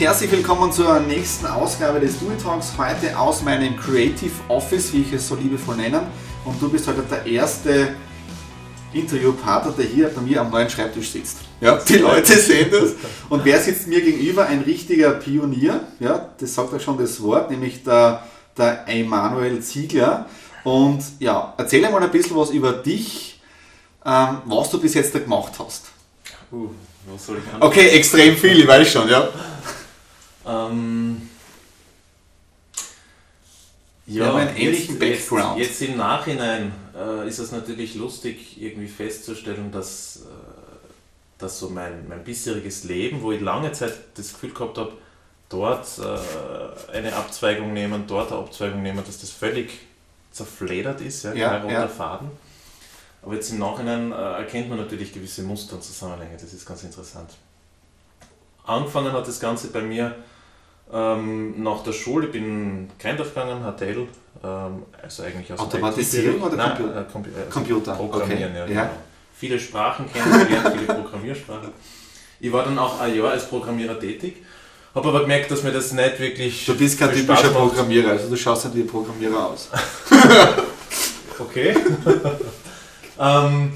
[0.00, 2.72] herzlich willkommen zur nächsten Ausgabe des Dewey Talks.
[2.78, 6.06] Heute aus meinem Creative Office, wie ich es so liebevoll nenne.
[6.46, 7.96] Und du bist heute der erste
[8.94, 11.36] Interviewpartner, der hier bei mir am neuen Schreibtisch sitzt.
[11.60, 12.92] Ja, die Leute sehen das.
[13.28, 14.46] Und wer sitzt mir gegenüber?
[14.46, 15.80] Ein richtiger Pionier.
[15.98, 18.22] Ja, das sagt auch schon das Wort, nämlich der,
[18.56, 20.24] der Emanuel Ziegler.
[20.64, 23.38] Und ja, erzähl mal ein bisschen was über dich,
[24.06, 25.88] ähm, was du bis jetzt da gemacht hast.
[26.50, 26.70] Uh,
[27.06, 27.62] was soll ich anfangen?
[27.62, 29.28] Okay, extrem viel, ich weiß schon, ja.
[30.50, 31.28] Ähm,
[34.06, 35.58] Wir haben einen ähnlichen Background.
[35.58, 40.28] Jetzt, jetzt im Nachhinein äh, ist es natürlich lustig, irgendwie festzustellen, dass, äh,
[41.38, 44.92] dass so mein, mein bisheriges Leben, wo ich lange Zeit das Gefühl gehabt habe,
[45.48, 49.70] dort äh, eine Abzweigung nehmen, dort eine Abzweigung nehmen, dass das völlig
[50.32, 51.88] zerfledert ist, ja, Ja, roter ja.
[51.88, 52.30] Faden.
[53.22, 56.82] Aber jetzt im Nachhinein äh, erkennt man natürlich gewisse Muster und Zusammenhänge, das ist ganz
[56.82, 57.30] interessant.
[58.64, 60.14] Angefangen hat das Ganze bei mir
[60.92, 64.06] ähm, nach der Schule, ich bin Grindorf gegangen, HTL,
[64.42, 67.00] ähm, also eigentlich aus Automatisierung oder Nein, Computer?
[67.00, 68.58] äh, Compu äh, Computer, Programmieren, okay.
[68.58, 68.82] ja, Ja.
[68.84, 68.94] genau.
[69.36, 71.70] Viele Sprachen kennengelernt, viele Programmiersprachen.
[72.40, 74.36] Ich war dann auch ein Jahr als Programmierer tätig,
[74.94, 76.66] habe aber gemerkt, dass mir das nicht wirklich.
[76.66, 77.54] Du bist kein typischer Spaß macht.
[77.54, 79.68] Programmierer, also du schaust nicht wie ein Programmierer aus.
[81.38, 81.74] Okay.
[83.18, 83.72] ähm,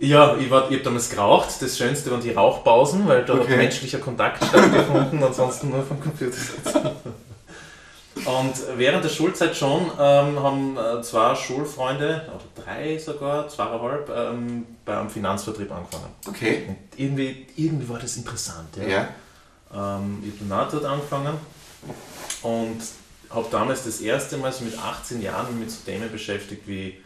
[0.00, 1.50] ja, ich, war- ich habe damals geraucht.
[1.60, 3.50] Das Schönste waren die Rauchpausen, weil da Okay.
[3.52, 6.90] hat menschlicher Kontakt stattgefunden, ansonsten nur vom Computer sitzen.
[8.16, 14.66] Und während der Schulzeit schon ähm, haben äh, zwei Schulfreunde, oder drei sogar, zweieinhalb, ähm,
[14.84, 16.12] beim Finanzvertrieb angefangen.
[16.28, 16.64] Okay.
[16.68, 18.68] Und irgendwie, irgendwie war das interessant.
[18.76, 18.88] Ja.
[19.72, 19.96] Ja.
[19.98, 21.34] Ähm, ich habe dort angefangen
[22.42, 22.78] und
[23.30, 27.00] habe damals das erste Mal so mit 18 Jahren mit so Themen beschäftigt wie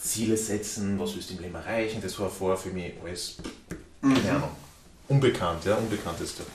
[0.00, 2.00] Ziele setzen, was willst du im Leben erreichen.
[2.02, 3.36] Das war vorher für mich alles,
[4.00, 4.50] keine Ahnung,
[5.08, 6.48] unbekannt, ja, unbekanntes Thema.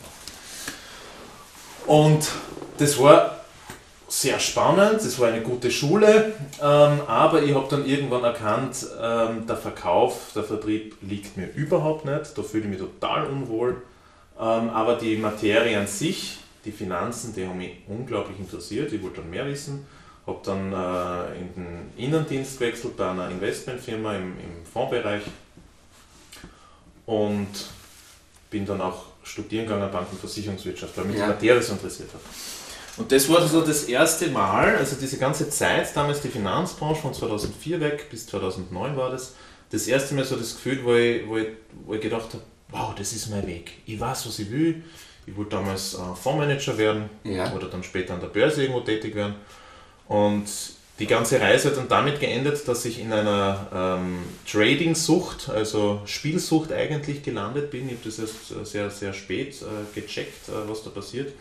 [1.85, 2.27] Und
[2.77, 3.41] das war
[4.07, 9.45] sehr spannend, das war eine gute Schule, ähm, aber ich habe dann irgendwann erkannt, ähm,
[9.45, 13.81] der Verkauf, der Vertrieb liegt mir überhaupt nicht, da fühle ich mich total unwohl.
[14.39, 18.91] Ähm, aber die Materie an sich, die Finanzen, die haben mich unglaublich interessiert.
[18.91, 19.85] Ich wollte dann mehr wissen.
[20.27, 25.21] Habe dann äh, in den Innendienst gewechselt bei einer Investmentfirma im, im Fondsbereich
[27.05, 27.47] und
[28.49, 31.25] bin dann auch studieren gegangen, Bank- und Versicherungswirtschaft, weil mich Ja.
[31.27, 32.21] die Materie so interessiert hat.
[32.97, 37.13] Und das war so das erste Mal, also diese ganze Zeit, damals die Finanzbranche von
[37.13, 39.33] 2004 weg bis 2009 war das,
[39.69, 41.47] das erste Mal so das Gefühl, wo ich, wo ich,
[41.85, 43.71] wo ich gedacht habe, wow, das ist mein Weg.
[43.85, 44.83] Ich weiß, was ich will.
[45.27, 47.51] Ich wollte damals äh, Fondsmanager werden Ja.
[47.53, 49.35] oder dann später an der Börse irgendwo tätig werden.
[50.07, 50.47] Und
[50.99, 56.71] die ganze Reise hat dann damit geendet, dass ich in einer ähm, Trading-Sucht, also Spielsucht
[56.71, 57.87] eigentlich gelandet bin.
[57.87, 61.33] Ich habe das erst äh, sehr, sehr spät äh, gecheckt, äh, was da passiert.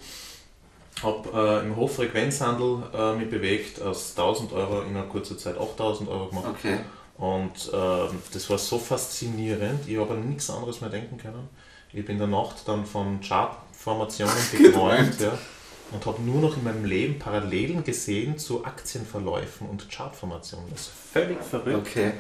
[1.02, 6.08] Habe äh, im Hochfrequenzhandel äh, mich bewegt, aus 1000 Euro in einer kurzen Zeit 8000
[6.08, 6.54] Euro gemacht.
[6.58, 6.78] Okay.
[7.16, 11.48] Und ähm, das war so faszinierend, ich habe an nichts anderes mehr denken können.
[11.92, 15.38] Ich habe in der Nacht dann von Chartformationen geträumt ja,
[15.94, 20.69] und habe nur noch in meinem Leben Parallelen gesehen zu Aktienverläufen und Chartformationen.
[20.71, 21.88] Das ist völlig verrückt.
[21.88, 22.12] Okay.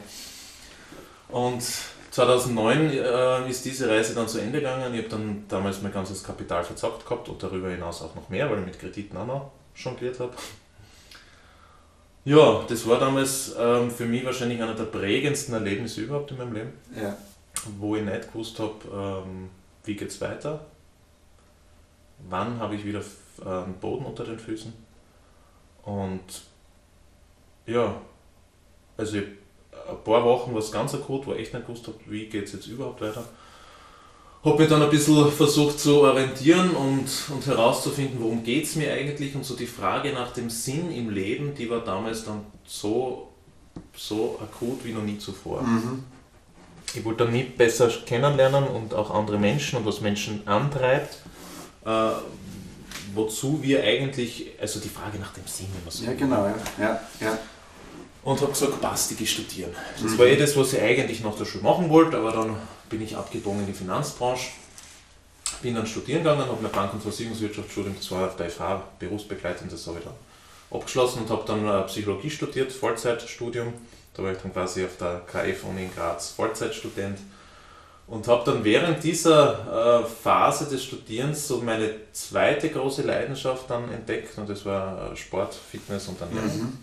[1.28, 1.62] Und
[2.10, 4.94] 2009 äh, ist diese Reise dann zu Ende gegangen.
[4.94, 8.48] Ich habe dann damals mein ganzes Kapital verzockt gehabt und darüber hinaus auch noch mehr,
[8.48, 10.32] weil ich mit Krediten auch noch jongliert habe.
[12.24, 16.52] Ja, das war damals ähm, für mich wahrscheinlich einer der prägendsten Erlebnisse überhaupt in meinem
[16.54, 17.16] Leben, Ja.
[17.78, 19.50] wo ich nicht gewusst habe, ähm,
[19.84, 20.64] wie geht es weiter,
[22.30, 23.02] wann habe ich wieder
[23.40, 24.72] äh, einen Boden unter den Füßen
[25.82, 26.42] und
[27.66, 27.94] ja,
[28.96, 29.24] also ich,
[29.88, 32.44] ein paar Wochen war es ganz akut, wo ich echt nicht gewusst habe, wie geht
[32.44, 33.24] es jetzt überhaupt weiter.
[34.44, 38.92] Habe mich dann ein bisschen versucht zu orientieren und, und herauszufinden, worum geht es mir
[38.92, 43.28] eigentlich und so die Frage nach dem Sinn im Leben, die war damals dann so,
[43.96, 45.62] so akut wie noch nie zuvor.
[45.62, 46.04] Mhm.
[46.94, 51.18] Ich wollte dann nie besser kennenlernen und auch andere Menschen und was Menschen antreibt,
[51.86, 52.10] äh,
[53.14, 56.54] wozu wir eigentlich, also die Frage nach dem Sinn, wenn man so Ja, genau, ja.
[56.78, 57.38] Ja, ja.
[58.22, 59.70] Und habe gesagt, passt, ich gehe studieren.
[60.02, 62.56] Das war eh das, was ich eigentlich nach der Schule machen wollte, aber dann
[62.88, 64.50] bin ich abgebogen in die Finanzbranche.
[65.60, 69.86] Bin dann studieren gegangen, habe mein Bank- und Versicherungswirtschaftsstudium, das war bei FH berufsbegleitend, das
[69.86, 70.14] habe ich dann
[70.70, 73.72] abgeschlossen und habe dann äh, Psychologie studiert, Vollzeitstudium.
[74.14, 77.18] Da war ich dann quasi auf der KF-Uni in Graz Vollzeitstudent
[78.06, 83.90] und habe dann während dieser äh, Phase des Studierens so meine zweite große Leidenschaft dann
[83.90, 86.60] entdeckt und das war äh, Sport, Fitness und Ernährung.
[86.60, 86.78] Mhm.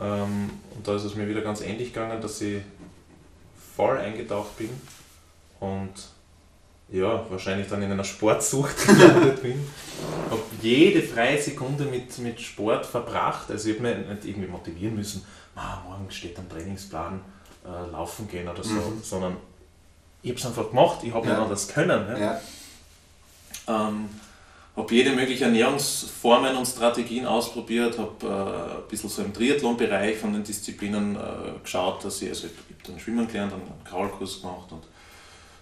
[0.00, 2.62] Ähm, und da ist es mir wieder ganz ähnlich gegangen, dass ich
[3.76, 4.70] voll eingetaucht bin
[5.60, 5.92] und
[6.90, 9.58] ja, wahrscheinlich dann in einer Sportsucht gelandet bin.
[10.30, 13.50] Habe jede freie Sekunde mit, mit Sport verbracht.
[13.50, 15.24] Also ich habe mich nicht irgendwie motivieren müssen,
[15.56, 17.20] ah, morgen steht ein Trainingsplan,
[17.64, 19.02] äh, laufen gehen oder so, mhm.
[19.02, 19.36] sondern
[20.24, 21.34] ich habe es einfach gemacht, ich habe ja.
[21.34, 22.08] nicht anders können.
[22.08, 22.18] Ja.
[22.18, 22.40] ja.
[23.68, 24.08] Ähm,
[24.74, 30.32] habe jede mögliche Ernährungsformen und Strategien ausprobiert, habe äh, ein bisschen so im Triathlon-Bereich von
[30.32, 31.18] den Disziplinen äh,
[31.62, 34.82] geschaut, dass ich, also ich, habe dann Schwimmen gelernt, dann einen Kraulkurs gemacht und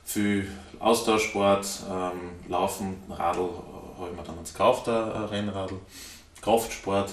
[0.05, 0.49] viel
[0.79, 5.79] Austauschsport, ähm, Laufen, Radl äh, habe ich mir dann jetzt gekauft, ein Rennradl,
[6.41, 7.11] Kraftsport,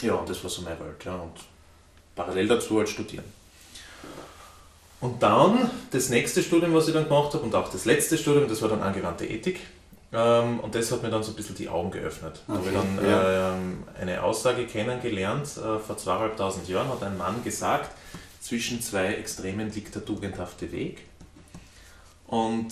[0.00, 1.34] ja und das war so meine Welt ja, und
[2.14, 3.24] parallel dazu halt studieren.
[5.00, 8.48] Und dann das nächste Studium, was ich dann gemacht habe und auch das letzte Studium,
[8.48, 9.60] das war dann angewandte Ethik.
[10.12, 12.40] Ähm, und das hat mir dann so ein bisschen die Augen geöffnet.
[12.46, 13.54] Da habe ich dann ja.
[13.54, 17.90] ähm, eine Aussage kennengelernt, äh, vor zweieinhalbtausend Jahren hat ein Mann gesagt,
[18.40, 21.02] zwischen zwei Extremen liegt der tugendhafte Weg.
[22.26, 22.68] Und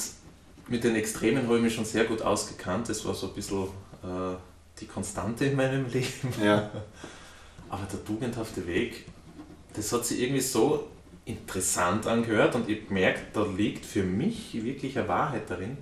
[0.69, 2.89] mit den Extremen habe ich mich schon sehr gut ausgekannt.
[2.89, 3.65] Das war so ein bisschen
[4.03, 4.37] äh,
[4.81, 6.33] die Konstante in meinem Leben.
[6.43, 6.71] Ja.
[7.69, 9.05] Aber der tugendhafte Weg,
[9.75, 10.89] das hat sich irgendwie so
[11.27, 15.77] interessant angehört und ich gemerkt, da liegt für mich wirklich eine Wahrheit darin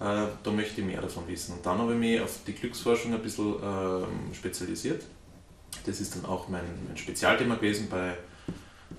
[0.00, 1.54] äh, da möchte ich mehr davon wissen.
[1.54, 5.04] Und dann habe ich mich auf die Glücksforschung ein bisschen äh, spezialisiert.
[5.86, 8.16] Das ist dann auch mein, mein Spezialthema gewesen bei,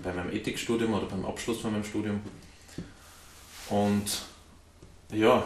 [0.01, 2.21] bei meinem Ethikstudium oder beim Abschluss von meinem Studium.
[3.69, 4.21] Und
[5.11, 5.43] ja,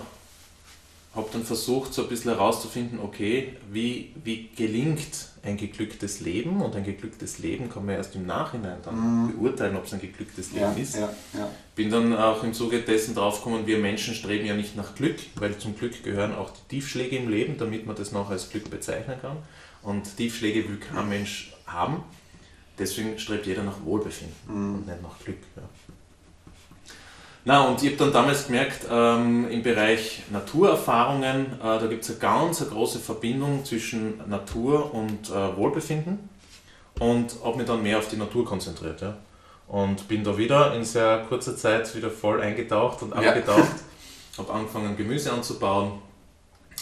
[1.15, 6.75] habe dann versucht, so ein bisschen herauszufinden, okay, wie, wie gelingt ein geglücktes Leben und
[6.75, 9.37] ein geglücktes Leben kann man erst im Nachhinein dann mhm.
[9.37, 10.95] beurteilen, ob es ein geglücktes Leben ja, ist.
[10.95, 11.49] Ja, ja.
[11.75, 15.57] Bin dann auch im Zuge dessen draufgekommen, wir Menschen streben ja nicht nach Glück, weil
[15.57, 19.17] zum Glück gehören auch die Tiefschläge im Leben, damit man das noch als Glück bezeichnen
[19.21, 19.37] kann.
[19.81, 22.03] Und Tiefschläge will kein Mensch haben.
[22.77, 24.75] Deswegen strebt jeder nach Wohlbefinden mhm.
[24.75, 25.37] und nicht nach Glück.
[27.49, 32.11] Na, und ich habe dann damals gemerkt, ähm, im Bereich Naturerfahrungen, äh, da gibt es
[32.11, 36.29] eine ganz eine große Verbindung zwischen Natur und äh, Wohlbefinden
[36.99, 39.01] und habe mich dann mehr auf die Natur konzentriert.
[39.01, 39.17] Ja.
[39.67, 43.29] Und bin da wieder in sehr kurzer Zeit wieder voll eingetaucht und ja.
[43.31, 43.77] abgetaucht.
[44.37, 45.93] habe angefangen Gemüse anzubauen,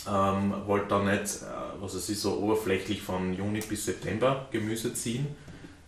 [0.05, 4.93] ähm, wollte dann nicht, äh, was es ist, so oberflächlich von Juni bis September Gemüse
[4.93, 5.27] ziehen,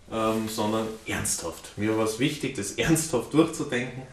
[0.10, 1.78] ähm, sondern ernsthaft.
[1.78, 4.04] Mir war es wichtig, das ernsthaft durchzudenken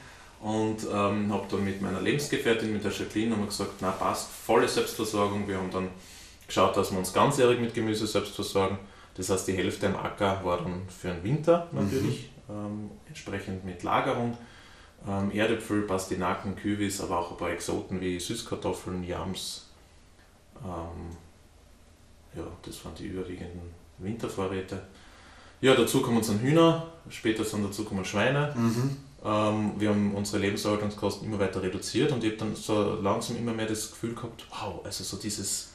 [0.40, 4.68] und ähm, habe dann mit meiner Lebensgefährtin, mit der Jacqueline, haben gesagt, na passt, volle
[4.68, 5.48] Selbstversorgung.
[5.48, 5.88] Wir haben dann
[6.46, 8.78] geschaut, dass wir uns ganzjährig mit Gemüse selbst versorgen.
[9.14, 12.54] Das heißt, die Hälfte am Acker war dann für den Winter natürlich, mhm.
[12.54, 14.36] ähm, entsprechend mit Lagerung.
[15.08, 19.66] Ähm, Erdäpfel, Pastinaken, Küwis, aber auch ein paar Exoten wie Süßkartoffeln, Yams.
[20.62, 21.16] Ähm,
[22.34, 24.82] ja, das waren die überwiegenden Wintervorräte.
[25.60, 28.52] Ja, dazu kommen dann Hühner, später sind dazu kommen Schweine.
[28.54, 28.96] Mhm.
[29.26, 33.52] Ähm, wir haben unsere Lebenserhaltungskosten immer weiter reduziert und ich habe dann so langsam immer
[33.52, 35.72] mehr das Gefühl gehabt, wow, also so dieses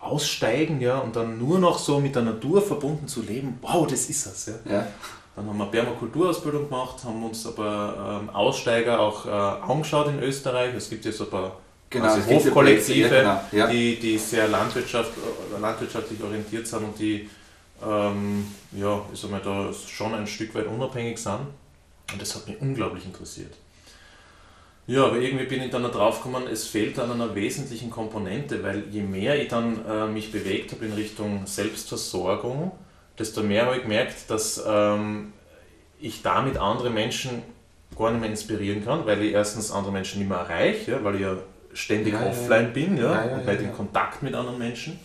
[0.00, 4.10] Aussteigen ja, und dann nur noch so mit der Natur verbunden zu leben, wow, das
[4.10, 4.46] ist es.
[4.46, 4.72] Ja.
[4.72, 4.86] ja.
[5.34, 10.74] Dann haben wir Permakulturausbildung gemacht, haben uns aber ähm, Aussteiger auch äh, angeschaut in Österreich.
[10.74, 11.56] Es gibt jetzt ein paar
[11.88, 13.40] genau, also Hofkollektive, ja, genau.
[13.52, 13.66] ja.
[13.68, 17.30] die, die sehr landwirtschaft, äh, landwirtschaftlich orientiert sind und die
[17.86, 21.46] ähm, ja, ich sag mal, da schon ein Stück weit unabhängig sind.
[22.12, 23.52] Und das hat mich unglaublich interessiert.
[24.86, 28.84] Ja, aber irgendwie bin ich dann drauf gekommen, es fehlt an einer wesentlichen Komponente, weil
[28.90, 32.72] je mehr ich dann äh, mich bewegt habe in Richtung Selbstversorgung,
[33.18, 35.34] desto mehr habe ich gemerkt, dass ähm,
[36.00, 37.42] ich damit andere Menschen
[37.98, 41.16] gar nicht mehr inspirieren kann, weil ich erstens andere Menschen nicht mehr erreiche, ja, weil
[41.16, 41.36] ich ja
[41.74, 44.98] ständig ja, offline ja, bin ja, und nicht in Kontakt mit anderen Menschen,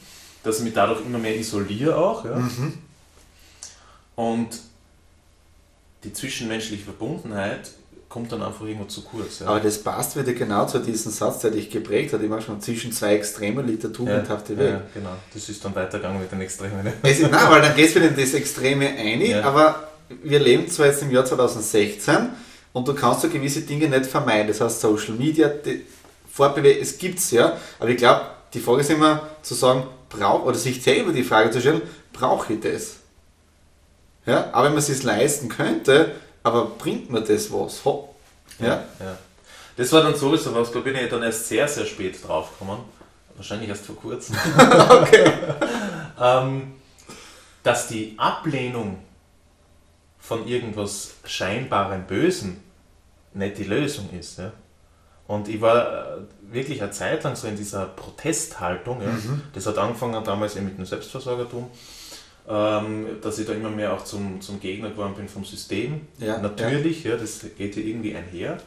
[0.44, 2.24] dass ich mich dadurch immer mehr isoliere auch.
[2.24, 2.38] Ja.
[2.38, 2.78] Mhm.
[4.16, 4.60] Und
[6.04, 7.72] die zwischenmenschliche Verbundenheit
[8.14, 9.40] kommt dann einfach irgendwo zu kurz.
[9.40, 9.48] Ja.
[9.48, 12.22] Aber das passt wieder genau zu diesem Satz, der dich geprägt hat.
[12.22, 14.70] Immer schon zwischen zwei Extremen liegt der tugendhafte ja, Weg.
[14.70, 15.16] Ja, genau.
[15.34, 16.94] Das ist dann weitergegangen mit den Extremen.
[17.02, 19.42] Es ist, nein, weil dann geht es wieder in das Extreme ein, ja.
[19.42, 19.88] aber
[20.22, 22.30] wir leben zwar jetzt im Jahr 2016
[22.74, 24.48] und du kannst so gewisse Dinge nicht vermeiden.
[24.48, 25.52] Das heißt, Social Media,
[26.32, 28.22] Fortbewegung, es gibt es ja, aber ich glaube,
[28.54, 31.82] die Frage ist immer zu sagen, brauch, oder sich selber die Frage zu stellen,
[32.12, 32.98] brauche ich das?
[34.26, 36.12] Ja, aber wenn man es sich leisten könnte,
[36.44, 37.84] aber bringt mir das was?
[37.86, 38.16] Ho.
[38.60, 38.68] Ja?
[38.68, 38.84] ja?
[39.00, 39.18] Ja,
[39.76, 42.80] Das war dann sowieso was, da bin ich dann erst sehr, sehr spät draufgekommen.
[43.36, 44.36] Wahrscheinlich erst vor kurzem.
[44.90, 45.32] okay.
[46.20, 46.74] ähm,
[47.64, 49.00] dass die Ablehnung
[50.20, 52.64] von irgendwas scheinbarem Bösen
[53.34, 54.38] nicht die Lösung ist.
[54.38, 54.52] Ja?
[55.28, 59.02] Und ich war äh, wirklich eine Zeit lang so in dieser Protesthaltung.
[59.02, 59.10] Ja?
[59.10, 59.42] Mhm.
[59.54, 61.70] Das hat angefangen damals eben mit dem Selbstversorgertum
[62.48, 66.02] ähm, dass ich da immer mehr auch zum, zum Gegner geworden bin vom System.
[66.18, 67.12] Ja, Natürlich, ja.
[67.12, 68.58] ja das geht ja irgendwie einher.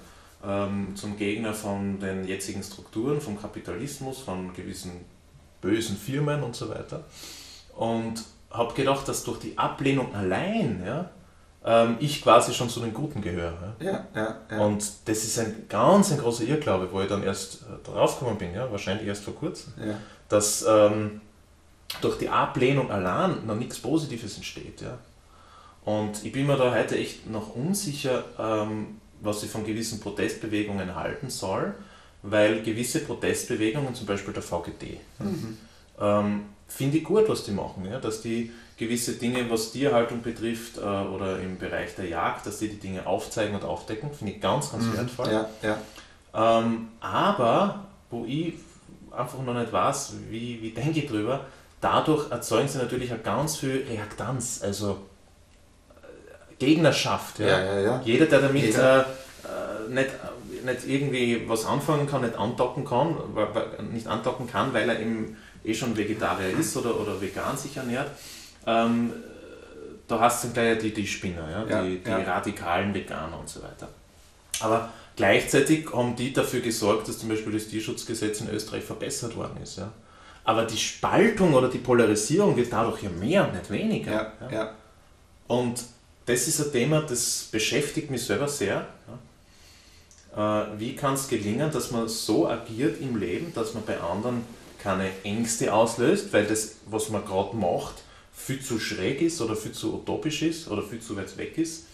[0.47, 4.93] ähm, zum Gegner von den jetzigen Strukturen, vom Kapitalismus, von gewissen
[5.61, 7.05] bösen Firmen und so weiter.
[7.75, 11.11] Und habe gedacht, dass durch die Ablehnung allein ja,
[11.65, 13.75] ähm, ich quasi schon zu den Guten gehöre.
[13.81, 14.59] Ja, ja, ja.
[14.59, 18.55] Und das ist ein ganz ein großer Irrglaube, wo ich dann erst äh, draufgekommen bin,
[18.55, 19.95] ja, wahrscheinlich erst vor kurzem, ja.
[20.29, 21.21] dass ähm,
[22.01, 24.81] durch die Ablehnung allein noch nichts Positives entsteht.
[24.83, 24.99] Ja.
[25.85, 30.95] Und ich bin mir da heute echt noch unsicher, ähm, was ich von gewissen Protestbewegungen
[30.95, 31.75] halten soll,
[32.23, 35.57] weil gewisse Protestbewegungen, zum Beispiel der VGT, Mhm.
[36.01, 37.99] ähm, finde ich gut, was die machen, ja?
[38.01, 42.69] dass die gewisse Dinge, was Tierhaltung betrifft äh, oder im Bereich der Jagd, dass die
[42.69, 45.27] die Dinge aufzeigen und aufdecken, finde ich ganz, ganz wertvoll.
[45.29, 45.33] Mhm.
[45.33, 45.49] Ja,
[46.35, 46.59] ja.
[46.61, 48.55] Ähm, aber, wo ich
[49.17, 51.47] einfach noch nicht weiß, wie, wie denke ich drüber,
[51.81, 54.99] dadurch erzeugen sie natürlich auch ganz viel Reaktanz, also
[56.03, 57.39] äh, Gegnerschaft.
[57.39, 57.47] Ja?
[57.47, 58.03] Ja, ja.
[58.05, 59.01] Jeder, der damit Jeder.
[59.01, 60.11] äh, äh, nicht,
[60.65, 63.17] nicht irgendwie was anfangen kann, nicht andocken kann,
[63.93, 68.11] nicht andocken kann, weil er eben eh schon Vegetarier ist oder, oder vegan sich ernährt,
[68.67, 69.13] ähm,
[70.09, 71.67] da hast du dann gleich die, die Spinner, ja?
[71.69, 73.89] Ja, die, die radikalen Veganer und so weiter.
[74.61, 79.61] Aber gleichzeitig haben die dafür gesorgt, dass zum Beispiel das Tierschutzgesetz in Österreich verbessert worden
[79.63, 79.79] ist.
[79.79, 79.91] Ja?
[80.47, 84.13] Aber die Spaltung oder die Polarisierung wird dadurch ja mehr und nicht weniger.
[84.13, 84.75] Ja, ja.
[85.49, 85.83] Und
[86.25, 88.87] das ist ein Thema, das beschäftigt mich selber sehr.
[90.37, 90.39] Äh,
[90.79, 94.45] Wie kann es gelingen, dass man so agiert im Leben, dass man bei anderen
[94.79, 97.95] keine Ängste auslöst, weil das, was man gerade macht,
[98.33, 101.87] viel zu schräg ist oder viel zu utopisch ist oder viel zu weit weg ist,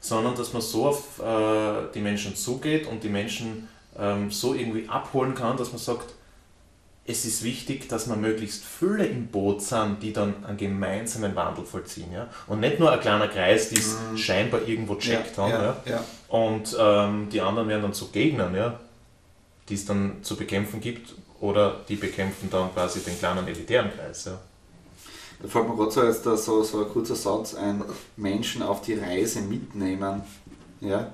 [0.00, 4.86] sondern dass man so auf äh, die Menschen zugeht und die Menschen ähm, so irgendwie
[4.86, 6.12] abholen kann, dass man sagt,
[7.08, 11.64] es ist wichtig, dass man möglichst viele im Boot sind, die dann einen gemeinsamen Wandel
[11.64, 12.12] vollziehen.
[12.12, 12.28] Ja?
[12.48, 15.50] Und nicht nur ein kleiner Kreis, die es scheinbar irgendwo checkt haben.
[15.50, 15.76] Ja?
[15.84, 16.04] ja, ja.
[16.28, 18.80] Und ähm, die anderen werden dann zu Gegnern, ja?
[19.68, 21.14] die es dann zu bekämpfen gibt.
[21.40, 24.24] Oder die bekämpfen dann quasi den kleinen elitären Kreis.
[24.24, 24.40] Ja?
[25.42, 27.84] Da fällt mir gerade so jetzt so, so ein kurzer Satz ein,
[28.16, 30.22] Menschen auf die Reise mitnehmen.
[30.80, 31.12] Ja?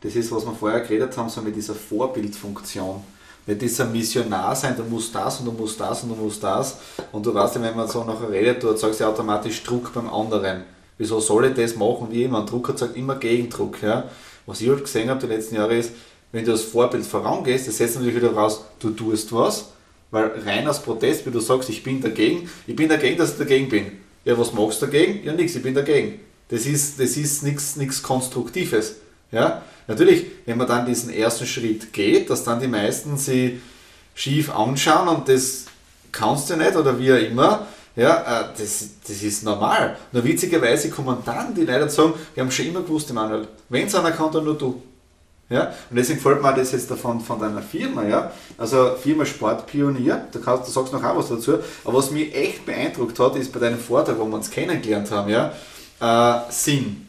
[0.00, 3.02] Das ist, was wir vorher geredet haben, so mit dieser Vorbildfunktion.
[3.46, 6.78] Nicht dieser Missionar sein, du musst das und du musst das und du musst das.
[7.12, 10.08] Und du weißt ja, wenn man so nachher redet, du erzeugst ja automatisch Druck beim
[10.08, 10.62] anderen.
[10.96, 12.24] Wieso soll ich das machen wie?
[12.24, 13.82] Ein Druck erzeugt immer Gegendruck.
[13.82, 14.04] Ja?
[14.46, 15.92] Was ich halt gesehen habe die letzten Jahre ist,
[16.32, 19.66] wenn du als Vorbild vorangehst, das setzt natürlich wieder raus, du tust was,
[20.10, 23.38] weil rein aus Protest, wie du sagst, ich bin dagegen, ich bin dagegen, dass ich
[23.38, 23.92] dagegen bin.
[24.24, 25.24] Ja, was machst du dagegen?
[25.24, 26.20] Ja, nichts, ich bin dagegen.
[26.48, 28.96] Das ist, das ist nichts Konstruktives.
[29.34, 29.62] Ja?
[29.86, 33.60] Natürlich, wenn man dann diesen ersten Schritt geht, dass dann die meisten sie
[34.14, 35.66] schief anschauen und das
[36.12, 39.96] kannst du nicht oder wie auch immer, ja, äh, das, das ist normal.
[40.12, 43.86] Nur witzigerweise kommen dann die Leute und sagen, wir haben schon immer gewusst, Emanuel, wenn
[43.86, 44.82] es einer kann, dann nur du.
[45.48, 45.72] Ja?
[45.90, 48.04] Und deswegen gefällt mir das jetzt davon von deiner Firma.
[48.04, 48.32] Ja?
[48.58, 51.58] Also Firma Sportpionier, da, kannst, du sagst noch auch was dazu.
[51.84, 55.30] Aber was mich echt beeindruckt hat, ist bei deinem Vortrag, wo wir uns kennengelernt haben,
[55.30, 55.52] ja?
[56.00, 57.06] Äh, Sinn.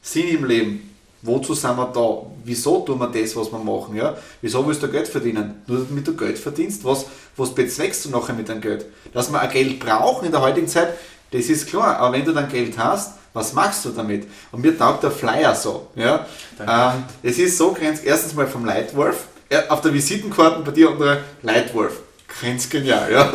[0.00, 0.93] Sinn im Leben.
[1.24, 2.22] Wozu sind wir da?
[2.44, 3.96] Wieso tun wir das, was wir machen?
[3.96, 4.14] Ja?
[4.42, 5.62] Wieso willst du Geld verdienen?
[5.66, 6.84] Nur damit du Geld verdienst?
[6.84, 8.84] Was, was bezweckst du nachher mit deinem Geld?
[9.14, 10.98] Dass wir ein Geld brauchen in der heutigen Zeit,
[11.30, 11.96] das ist klar.
[11.96, 14.28] Aber wenn du dann Geld hast, was machst du damit?
[14.52, 15.88] Und mir taugt der Flyer so.
[15.96, 16.26] Ja?
[16.60, 19.26] Ähm, es ist so grenz, erstens mal vom Leitwolf.
[19.48, 22.00] Äh, Auf der Visitenkarte bei dir unter Leitwolf.
[22.42, 23.32] Ganz genial, ja.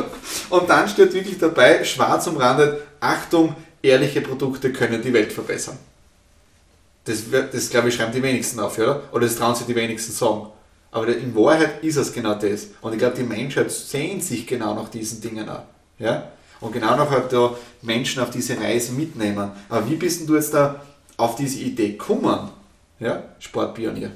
[0.51, 5.77] Und dann steht wirklich dabei, schwarz umrandet, Achtung, ehrliche Produkte können die Welt verbessern.
[7.09, 9.01] Das, das glaube ich, schreiben die wenigsten auf, oder?
[9.11, 10.47] Oder das trauen sich die wenigsten sagen.
[10.91, 12.67] Aber in Wahrheit ist es genau das.
[12.81, 15.63] Und ich glaube, die Menschheit sehnt sich genau nach diesen Dingen an.
[15.97, 16.31] Ja?
[16.59, 19.51] Und genau noch halt da Menschen auf diese Reise mitnehmen.
[19.69, 20.83] Aber wie bist du jetzt da
[21.17, 22.49] auf diese Idee gekommen?
[22.99, 23.23] Ja?
[23.39, 24.11] Sportpionier.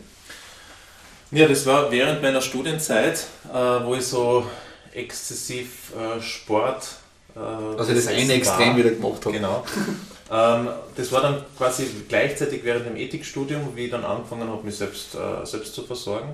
[1.31, 4.45] Ja, das war während meiner Studienzeit, äh, wo ich so
[4.93, 6.87] exzessiv äh, Sport.
[7.35, 9.31] Äh, Also das eine Extrem wieder gemacht habe.
[9.31, 9.63] Genau.
[10.33, 14.75] ähm, das war dann quasi gleichzeitig während dem Ethikstudium, wie ich dann angefangen habe, mich
[14.75, 16.33] selbst, äh, selbst zu versorgen.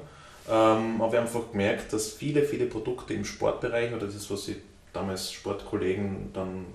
[0.50, 4.56] Ähm, habe ich einfach gemerkt, dass viele, viele Produkte im Sportbereich oder das, was ich
[4.94, 6.66] damals Sportkollegen dann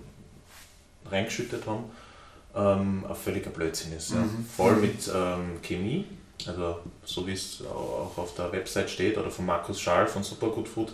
[1.11, 1.85] reingeschüttet haben,
[2.54, 4.11] ähm, ein völliger Blödsinn ist.
[4.11, 4.19] Ja.
[4.19, 4.47] Mhm.
[4.54, 6.04] Voll mit ähm, Chemie,
[6.47, 10.69] also so wie es auch auf der Website steht oder von Markus Schall von Supergood
[10.69, 10.93] Food.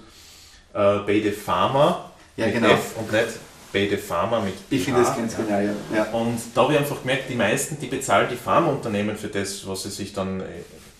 [0.74, 2.68] Äh, Bede Pharma Ja, genau.
[2.68, 5.38] F und nicht Bede Pharma mit Ich finde das ganz ja.
[5.38, 5.96] genial, ja.
[5.96, 6.10] ja.
[6.12, 9.84] Und da habe ich einfach gemerkt, die meisten, die bezahlen die Pharmaunternehmen für das, was
[9.84, 10.44] sie sich dann äh,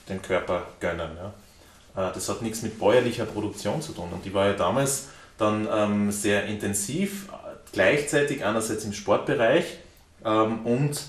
[0.09, 1.11] den Körper gönnen.
[1.17, 2.09] Ja.
[2.09, 4.09] Äh, Das hat nichts mit bäuerlicher Produktion zu tun.
[4.13, 5.09] Und die war ja damals
[5.39, 7.29] dann ähm, sehr intensiv,
[7.73, 9.79] gleichzeitig einerseits im Sportbereich
[10.25, 11.01] ähm, und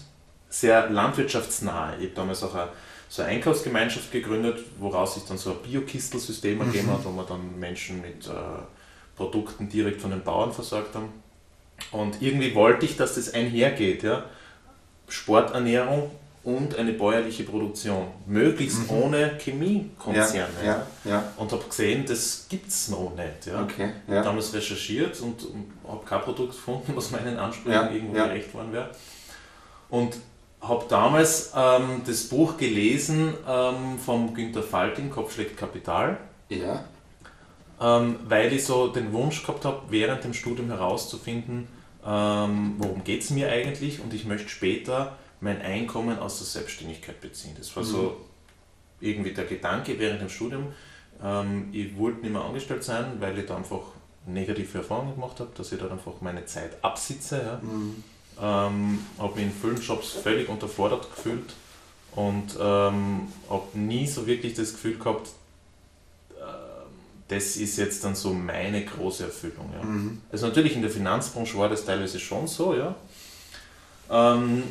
[0.49, 1.95] sehr landwirtschaftsnah.
[1.99, 2.69] Ich habe damals auch eine,
[3.09, 6.65] so eine Einkaufsgemeinschaft gegründet, woraus sich dann so ein Bio-Kistelsystem mhm.
[6.65, 8.31] ergeben hat, wo wir dann Menschen mit äh,
[9.15, 11.09] Produkten direkt von den Bauern versorgt haben.
[11.91, 14.03] Und irgendwie wollte ich, dass das einhergeht.
[14.03, 14.25] Ja?
[15.07, 16.11] Sporternährung
[16.43, 18.07] und eine bäuerliche Produktion.
[18.25, 18.97] Möglichst mhm.
[18.97, 20.53] ohne Chemiekonzerne.
[20.63, 21.23] Ja, ja, ja.
[21.37, 23.45] Und habe gesehen, das gibt es noch nicht.
[23.45, 23.63] Ja.
[23.63, 24.23] Okay, ja.
[24.23, 28.89] Damals recherchiert und, und habe kein Produkt gefunden, was meinen Ansprüchen irgendwo gerecht worden wäre.
[29.89, 30.15] Und
[30.61, 36.17] habe damals ähm, das Buch gelesen ähm, vom Günter Falting, Kopf schlägt Kapital.
[36.49, 36.85] Ja.
[37.81, 41.67] Ähm, weil ich so den Wunsch gehabt habe, während dem Studium herauszufinden,
[42.05, 47.19] ähm, worum geht es mir eigentlich und ich möchte später mein Einkommen aus der Selbstständigkeit
[47.21, 47.55] beziehen.
[47.57, 47.87] Das war mhm.
[47.87, 48.17] so
[48.99, 50.67] irgendwie der Gedanke während dem Studium.
[51.23, 53.81] Ähm, ich wollte nicht mehr angestellt sein, weil ich da einfach
[54.27, 57.41] negative Erfahrungen gemacht habe, dass ich da einfach meine Zeit absitze.
[57.43, 57.59] Ja.
[57.61, 58.03] Mhm.
[58.39, 61.53] Ähm, habe mich in vielen Jobs völlig unterfordert gefühlt
[62.15, 65.29] und ähm, habe nie so wirklich das Gefühl gehabt,
[67.31, 69.71] das ist jetzt dann so meine große Erfüllung.
[69.73, 69.83] Ja.
[69.83, 70.21] Mhm.
[70.31, 72.93] Also natürlich in der Finanzbranche war das teilweise schon so, ja.
[74.09, 74.63] Ähm,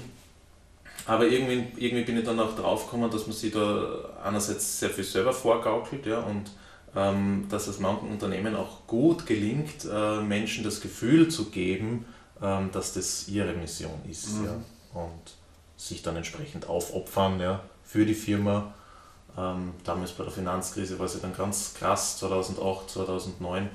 [1.06, 4.90] aber irgendwie, irgendwie bin ich dann auch drauf gekommen, dass man sich da einerseits sehr
[4.90, 6.50] viel selber vorgaukelt ja, und
[6.94, 12.04] ähm, dass es manchen Unternehmen auch gut gelingt, äh, Menschen das Gefühl zu geben,
[12.42, 14.44] ähm, dass das ihre Mission ist mhm.
[14.44, 14.52] ja,
[14.92, 15.32] und
[15.78, 18.74] sich dann entsprechend aufopfern ja, für die Firma.
[19.38, 23.68] Ähm, damals bei der Finanzkrise war es dann ganz krass, 2008, 2009,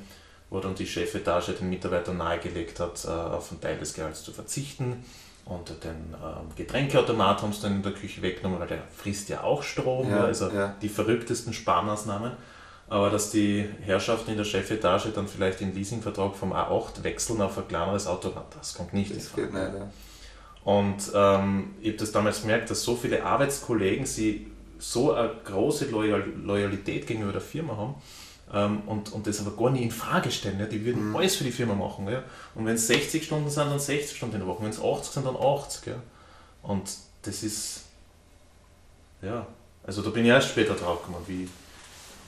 [0.50, 4.32] wo dann die Chefetage den Mitarbeitern nahegelegt hat, äh, auf einen Teil des Gehalts zu
[4.32, 5.04] verzichten
[5.46, 9.44] und den ähm, Getränkeautomat haben sie dann in der Küche weggenommen, weil der frisst ja
[9.44, 10.76] auch Strom, ja, also ja.
[10.82, 12.32] die verrücktesten Sparmaßnahmen.
[12.88, 17.58] Aber dass die Herrschaften in der Chefetage dann vielleicht den Leasingvertrag vom A8 wechseln auf
[17.58, 19.78] ein kleineres Auto, das kommt nicht das in Frage.
[19.78, 19.92] Ja.
[20.64, 24.52] Und ähm, ich habe das damals gemerkt, dass so viele Arbeitskollegen sie
[24.92, 27.96] so eine große Loyal Loyalität gegenüber der Firma haben,
[28.54, 30.60] ähm, und, und das aber gar nicht in Frage stellen.
[30.60, 30.66] Ja?
[30.66, 31.16] Die würden mhm.
[31.16, 32.08] alles für die Firma machen.
[32.08, 32.24] Ja?
[32.54, 34.64] Und wenn es 60 Stunden sind, dann 60 Stunden in der Woche.
[34.64, 35.88] Wenn es 80 sind, dann 80.
[35.88, 35.96] Ja?
[36.62, 36.84] Und
[37.24, 37.86] das ist,
[39.22, 39.48] ja,
[39.86, 41.50] also da bin ich erst später drauf gekommen, wie,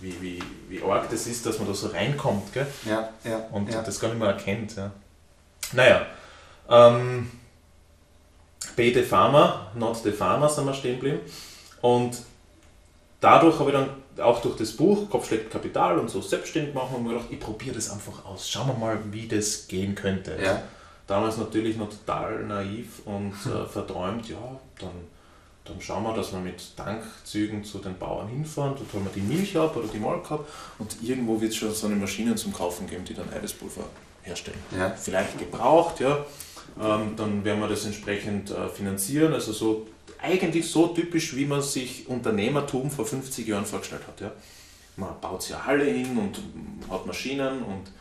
[0.02, 2.52] wie, wie, wie arg das ist, dass man da so reinkommt.
[2.54, 2.68] Gell?
[2.86, 3.82] Ja, ja, und ja.
[3.82, 4.76] das gar nicht mehr erkennt.
[4.76, 4.92] Ja?
[5.74, 6.06] Naja,
[6.70, 7.32] ähm,
[8.76, 11.20] B the Farmer, not the Farmer sind wir stehen geblieben.
[11.82, 12.18] Und
[13.20, 13.90] dadurch habe ich dann
[14.24, 17.40] auch durch das Buch Kopf schlägt Kapital und so selbstständig machen und mir gedacht, ich
[17.40, 18.50] probiere das einfach aus.
[18.50, 20.38] Schauen wir mal, wie das gehen könnte.
[20.44, 20.62] Ja.
[21.06, 24.38] Damals natürlich noch total naiv und äh, verträumt, ja,
[24.80, 24.90] dann,
[25.64, 29.22] dann schauen wir, dass wir mit Tankzügen zu den Bauern hinfahren, dort holen wir die
[29.22, 30.48] Milch ab oder die Molke ab
[30.80, 33.84] und irgendwo wird es schon so eine Maschine zum Kaufen geben, die dann Eiweißpulver
[34.24, 34.60] herstellen.
[34.78, 34.90] Ja.
[34.92, 36.26] Vielleicht gebraucht, ja.
[36.80, 39.88] Ähm, dann werden wir das entsprechend äh, finanzieren, also so
[40.22, 44.22] eigentlich so typisch, wie man sich Unternehmertum vor 50 Jahren vorgestellt hat.
[44.22, 44.32] Ja.
[44.96, 46.40] Man baut sich eine Halle hin und
[46.90, 47.92] hat Maschinen und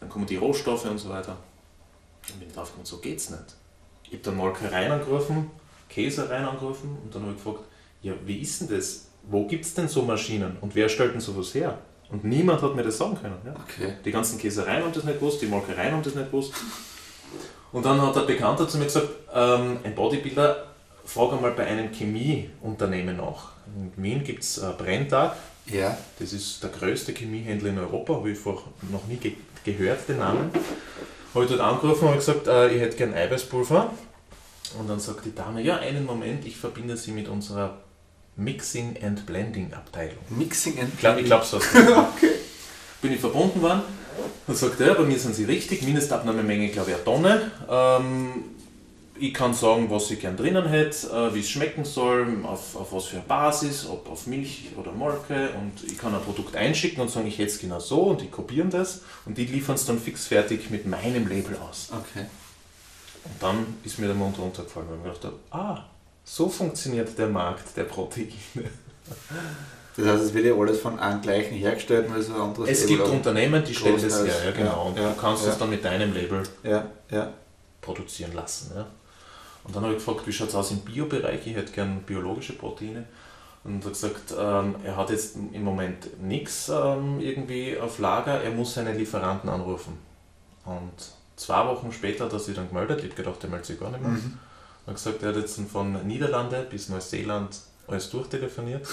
[0.00, 1.36] dann kommen die Rohstoffe und so weiter.
[2.28, 3.56] Und bin ich drauf gekommen, so geht's nicht.
[4.04, 5.50] Ich habe dann Molkereien angerufen,
[5.88, 7.64] Käsereien angerufen und dann habe ich gefragt,
[8.02, 9.06] ja, wie ist denn das?
[9.22, 11.78] Wo gibt es denn so Maschinen und wer stellt denn sowas her?
[12.10, 13.38] Und niemand hat mir das sagen können.
[13.44, 13.54] Ja.
[13.54, 13.94] Okay.
[14.04, 16.52] Die ganzen Käsereien haben das nicht gewusst, die Molkereien haben das nicht gewusst.
[17.72, 20.71] Und dann hat der Bekannter zu mir gesagt, ähm, ein Bodybuilder
[21.12, 23.50] frage mal bei einem Chemieunternehmen nach.
[23.76, 25.36] In Wien gibt es äh, Brenntag.
[25.66, 25.96] Ja.
[26.18, 30.18] Das ist der größte Chemiehändler in Europa, habe ich vor noch nie ge gehört, den
[30.18, 30.50] Namen.
[31.34, 33.92] Habe ich dort angerufen und gesagt, äh, ich hätte gern Eiweißpulver.
[34.78, 37.78] Und dann sagt die Dame, ja, einen Moment, ich verbinde Sie mit unserer
[38.34, 40.18] Mixing and Blending Abteilung.
[40.30, 41.24] Mixing and Blending?
[41.24, 41.58] Ich glaube so.
[42.16, 42.32] okay.
[43.02, 43.82] Bin ich verbunden worden
[44.46, 47.50] und sagt, ja, bei mir sind Sie richtig, Mindestabnahmemenge, glaube ich, eine Tonne.
[47.68, 48.44] Ähm,
[49.22, 52.92] ich kann sagen, was ich gern drinnen hätte, äh, wie es schmecken soll, auf, auf
[52.92, 57.00] was für eine Basis, ob auf Milch oder Molke und ich kann ein Produkt einschicken
[57.00, 59.86] und sagen, ich hätte es genau so und die kopieren das und die liefern es
[59.86, 61.90] dann fix fertig mit meinem Label aus.
[61.92, 62.26] Okay.
[63.24, 65.84] Und dann ist mir der Mund runtergefallen, weil ich mir gedacht habe, ah,
[66.24, 68.32] so funktioniert der Markt der Proteine.
[69.96, 72.96] Das heißt, es wird ja alles von einem gleichen hergestellt, nur so anderes Es Label
[72.96, 74.70] gibt Unternehmen, die stellen das her, ja, genau.
[74.70, 76.42] Ja, und ja, du kannst es dann mit deinem Label
[77.80, 78.72] produzieren lassen.
[78.74, 78.86] Ja.
[79.64, 81.46] Und dann habe ich gefragt, wie schaut es aus im Biobereich?
[81.46, 83.04] Ich hätte gern biologische Proteine.
[83.64, 88.42] Und er hat gesagt, ähm, er hat jetzt im Moment nichts ähm, irgendwie auf Lager,
[88.42, 89.98] er muss seine Lieferanten anrufen.
[90.64, 90.92] Und
[91.36, 93.90] zwei Wochen später hat er sich dann gemeldet, ich habe gedacht, er meldet sich gar
[93.90, 94.10] nicht mehr.
[94.10, 94.38] Mhm.
[94.84, 98.86] Er hat gesagt, er hat jetzt von Niederlande bis Neuseeland alles durchtelefoniert.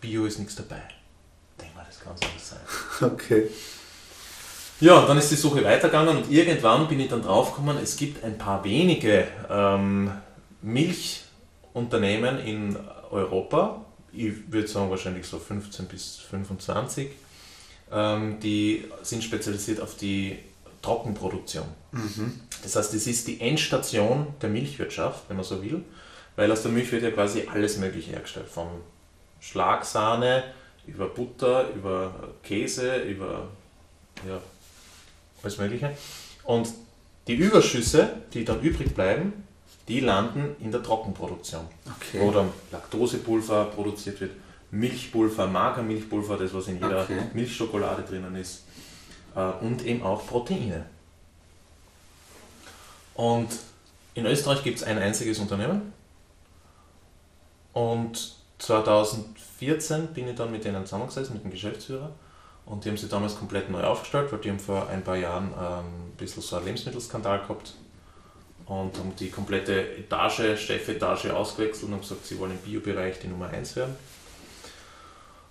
[0.00, 0.82] Bio ist nichts dabei.
[1.58, 2.60] Ich denke mal, das kann so nicht sein.
[3.12, 3.50] Okay.
[4.80, 8.38] Ja, dann ist die Suche weitergegangen und irgendwann bin ich dann draufgekommen, es gibt ein
[8.38, 10.10] paar wenige ähm,
[10.62, 11.24] Milch,
[11.74, 12.78] Unternehmen in
[13.10, 17.10] Europa, ich würde sagen wahrscheinlich so 15 bis 25,
[17.92, 20.38] ähm, die sind spezialisiert auf die
[20.80, 21.66] Trockenproduktion.
[21.92, 22.40] Mhm.
[22.62, 25.82] Das heißt, es ist die Endstation der Milchwirtschaft, wenn man so will,
[26.36, 28.68] weil aus der Milch wird ja quasi alles Mögliche hergestellt, von
[29.40, 30.44] Schlagsahne
[30.86, 33.48] über Butter, über Käse, über
[34.26, 34.40] ja,
[35.42, 35.96] alles Mögliche.
[36.44, 36.68] Und
[37.26, 39.32] die Überschüsse, die dann übrig bleiben,
[39.88, 42.20] die landen in der Trockenproduktion, okay.
[42.20, 44.32] wo dann Laktosepulver produziert wird,
[44.70, 47.18] Milchpulver, Magermilchpulver, das was in jeder okay.
[47.34, 48.64] Milchschokolade drinnen ist,
[49.34, 50.86] äh, und eben auch Proteine.
[53.14, 53.48] Und
[54.14, 55.92] in Österreich gibt es ein einziges Unternehmen
[57.72, 62.12] und 2014 bin ich dann mit denen zusammengesessen, mit dem Geschäftsführer
[62.66, 65.52] und die haben sich damals komplett neu aufgestellt, weil die haben vor ein paar Jahren
[65.58, 67.74] ähm, ein bisschen so einen Lebensmittelskandal gehabt
[68.66, 73.26] und haben die komplette Etage, Chefetage ausgewechselt und haben gesagt, sie wollen im Biobereich die
[73.26, 73.96] Nummer 1 werden.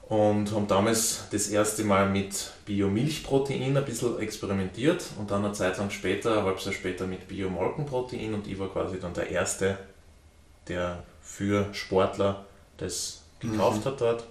[0.08, 5.78] Und haben damals das erste Mal mit Biomilchprotein ein bisschen experimentiert und dann eine Zeit
[5.78, 9.78] lang später, ein halbes Jahr später mit Biomolkenprotein und ich war quasi dann der Erste,
[10.68, 12.46] der für Sportler
[12.78, 13.90] das gekauft mhm.
[13.90, 14.24] hat dort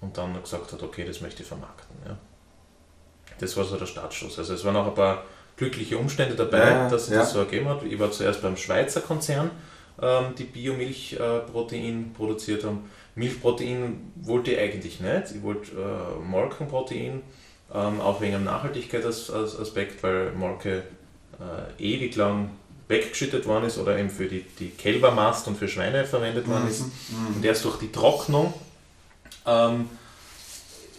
[0.00, 1.96] und dann gesagt hat, okay, das möchte ich vermarkten.
[2.06, 2.16] Ja.
[3.38, 4.38] Das war so der Startschuss.
[4.38, 5.24] Also es waren auch ein paar
[5.56, 7.18] glückliche Umstände dabei, ja, dass es ja.
[7.20, 7.82] das so ergeben hat.
[7.82, 9.50] Ich war zuerst beim Schweizer Konzern,
[10.00, 12.90] ähm, die Biomilchprotein äh, produziert haben.
[13.14, 15.32] Milchprotein wollte ich eigentlich nicht.
[15.34, 17.22] Ich wollte äh, Molkenprotein,
[17.74, 20.82] ähm, auch wegen einem Nachhaltigkeitsaspekt, weil Molke
[21.40, 22.50] äh, ewig lang
[22.88, 26.82] weggeschüttet worden ist oder eben für die, die Kälbermast und für Schweine verwendet worden ist.
[26.82, 27.36] Mhm.
[27.36, 28.54] Und erst durch die Trocknung
[29.46, 29.88] ähm,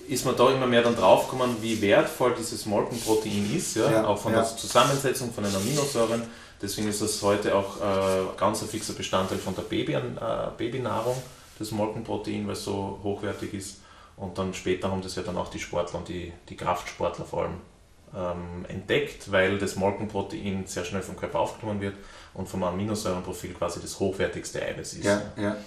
[0.07, 3.91] ist man da immer mehr dann draufgekommen, wie wertvoll dieses Molkenprotein ist, ja?
[3.91, 4.39] ja auch von ja.
[4.39, 6.23] der Zusammensetzung von den Aminosäuren.
[6.61, 10.01] Deswegen ist das heute auch äh, ganz ein fixer Bestandteil von der Baby, äh,
[10.57, 11.21] Babynahrung,
[11.59, 13.81] das Molkenprotein, weil es so hochwertig ist.
[14.15, 17.43] Und dann später haben das ja dann auch die Sportler und die, die Kraftsportler vor
[17.43, 17.57] allem
[18.15, 21.95] ähm, entdeckt, weil das Molkenprotein sehr schnell vom Körper aufgenommen wird
[22.33, 25.05] und vom Aminosäurenprofil quasi das hochwertigste Eiweiß ist.
[25.05, 25.57] Ja, ja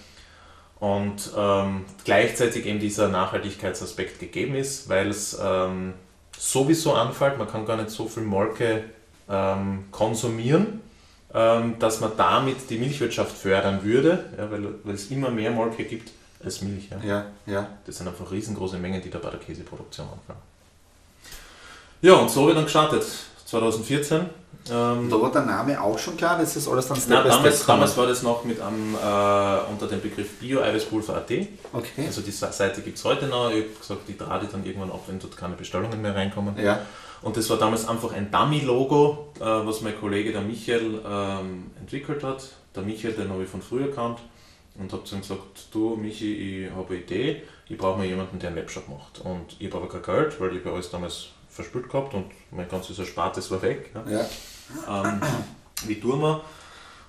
[0.80, 5.92] und ähm, gleichzeitig eben dieser Nachhaltigkeitsaspekt gegeben ist, weil es ähm,
[6.36, 8.84] sowieso anfällt, man kann gar nicht so viel Molke
[9.28, 10.80] ähm, konsumieren,
[11.34, 15.84] ähm, dass man damit die Milchwirtschaft fördern würde, ja, weil, weil es immer mehr Molke
[15.84, 16.10] gibt
[16.42, 16.88] als Milch.
[16.90, 17.00] Ja.
[17.06, 17.26] ja.
[17.46, 20.40] Ja, Das sind einfach riesengroße Mengen, die da bei der Käseproduktion anfallen.
[22.00, 23.04] Ja, und so wird dann gestartet,
[23.44, 24.22] 2014
[24.68, 27.66] ähm, da war der Name auch schon klar, das ist alles dann Step Nein, damals,
[27.66, 31.30] damals war das noch mit einem, äh, unter dem Begriff Bio-Eiweißpulver.at.
[31.72, 32.06] Okay.
[32.06, 33.50] Also die Seite gibt es heute noch.
[33.50, 36.56] Ich habe gesagt, die trage ich dann irgendwann ab, wenn dort keine Bestellungen mehr reinkommen.
[36.58, 36.80] Ja.
[37.22, 42.22] Und das war damals einfach ein Dummy-Logo, äh, was mein Kollege der Michael ähm, entwickelt
[42.22, 42.44] hat.
[42.74, 44.20] Der Michael, den habe ich von früher kannt.
[44.78, 48.38] Und habe zu ihm gesagt, du Michi, ich habe eine Idee, ich brauche mal jemanden,
[48.38, 49.20] der einen Webshop macht.
[49.20, 52.68] Und ich habe aber kein Geld, weil ich bei alles damals verspült gehabt und mein
[52.68, 53.90] ganzes Erspartes war weg.
[54.08, 54.26] Ja.
[54.88, 55.20] Ähm,
[55.86, 56.42] wie tun wir?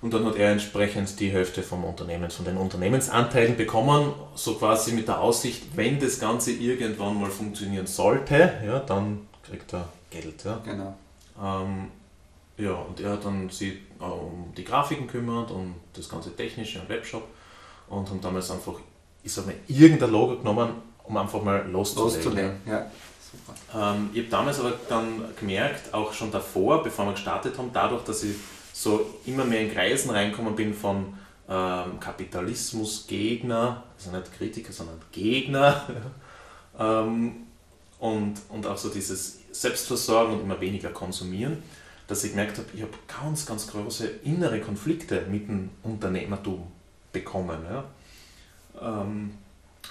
[0.02, 4.92] Und dann hat er entsprechend die Hälfte vom Unternehmens, von den Unternehmensanteilen bekommen, so quasi
[4.92, 10.42] mit der Aussicht, wenn das Ganze irgendwann mal funktionieren sollte, ja, dann kriegt er Geld.
[10.44, 10.60] Ja.
[10.64, 10.96] Genau.
[11.40, 11.88] Ähm,
[12.58, 16.80] ja, und er hat dann sich äh, um die Grafiken kümmert, um das ganze Technische
[16.80, 17.22] am Webshop
[17.88, 18.74] und haben damals einfach,
[19.22, 20.70] ich sag mal, irgendein Logo genommen,
[21.04, 22.22] um einfach mal loszulegen.
[22.22, 22.90] loszulegen ja.
[23.74, 28.04] Ähm, ich habe damals aber dann gemerkt, auch schon davor, bevor wir gestartet haben, dadurch,
[28.04, 28.36] dass ich
[28.72, 31.14] so immer mehr in Kreisen reinkommen bin von
[31.48, 35.86] ähm, Kapitalismusgegner, also nicht Kritiker, sondern Gegner,
[36.78, 37.46] ähm,
[37.98, 41.62] und, und auch so dieses Selbstversorgen und immer weniger konsumieren,
[42.08, 46.66] dass ich gemerkt habe, ich habe ganz, ganz große innere Konflikte mit dem Unternehmertum
[47.12, 47.58] bekommen.
[47.70, 47.84] Ja.
[48.80, 49.34] Ähm,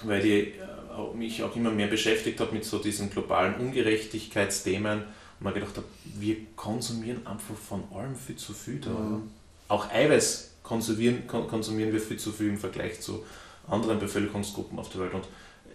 [0.04, 5.46] weil ich äh, mich auch immer mehr beschäftigt habe mit so diesen globalen Ungerechtigkeitsthemen und
[5.46, 8.76] mir gedacht habe, wir konsumieren einfach von allem viel zu viel.
[8.76, 9.30] Mhm.
[9.68, 13.24] Auch Eiweiß konsumieren, konsumieren wir viel zu viel im Vergleich zu
[13.68, 15.14] anderen Bevölkerungsgruppen auf der Welt.
[15.14, 15.24] Und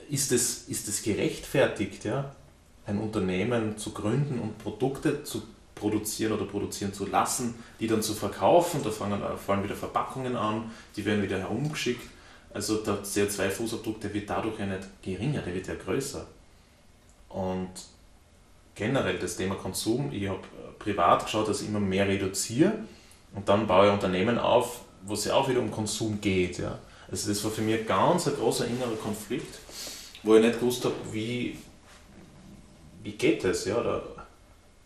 [0.09, 2.35] ist es, ist es gerechtfertigt, ja,
[2.85, 5.43] ein Unternehmen zu gründen und Produkte zu
[5.75, 10.71] produzieren oder produzieren zu lassen, die dann zu verkaufen, da fangen, fallen wieder Verpackungen an,
[10.95, 12.01] die werden wieder herumgeschickt
[12.57, 16.25] also der CO2-Fußabdruck, der wird dadurch ja nicht geringer, der wird ja größer.
[17.29, 17.69] Und
[18.73, 20.39] generell das Thema Konsum, ich habe
[20.79, 22.73] privat geschaut, dass ich immer mehr reduziere
[23.35, 26.57] und dann baue ich Unternehmen auf, wo es ja auch wieder um Konsum geht.
[26.57, 26.79] Ja.
[27.11, 29.59] Also das war für mich ganz ein großer innerer Konflikt,
[30.23, 31.59] wo ich nicht gewusst habe, wie,
[33.03, 34.01] wie geht das, ja, oder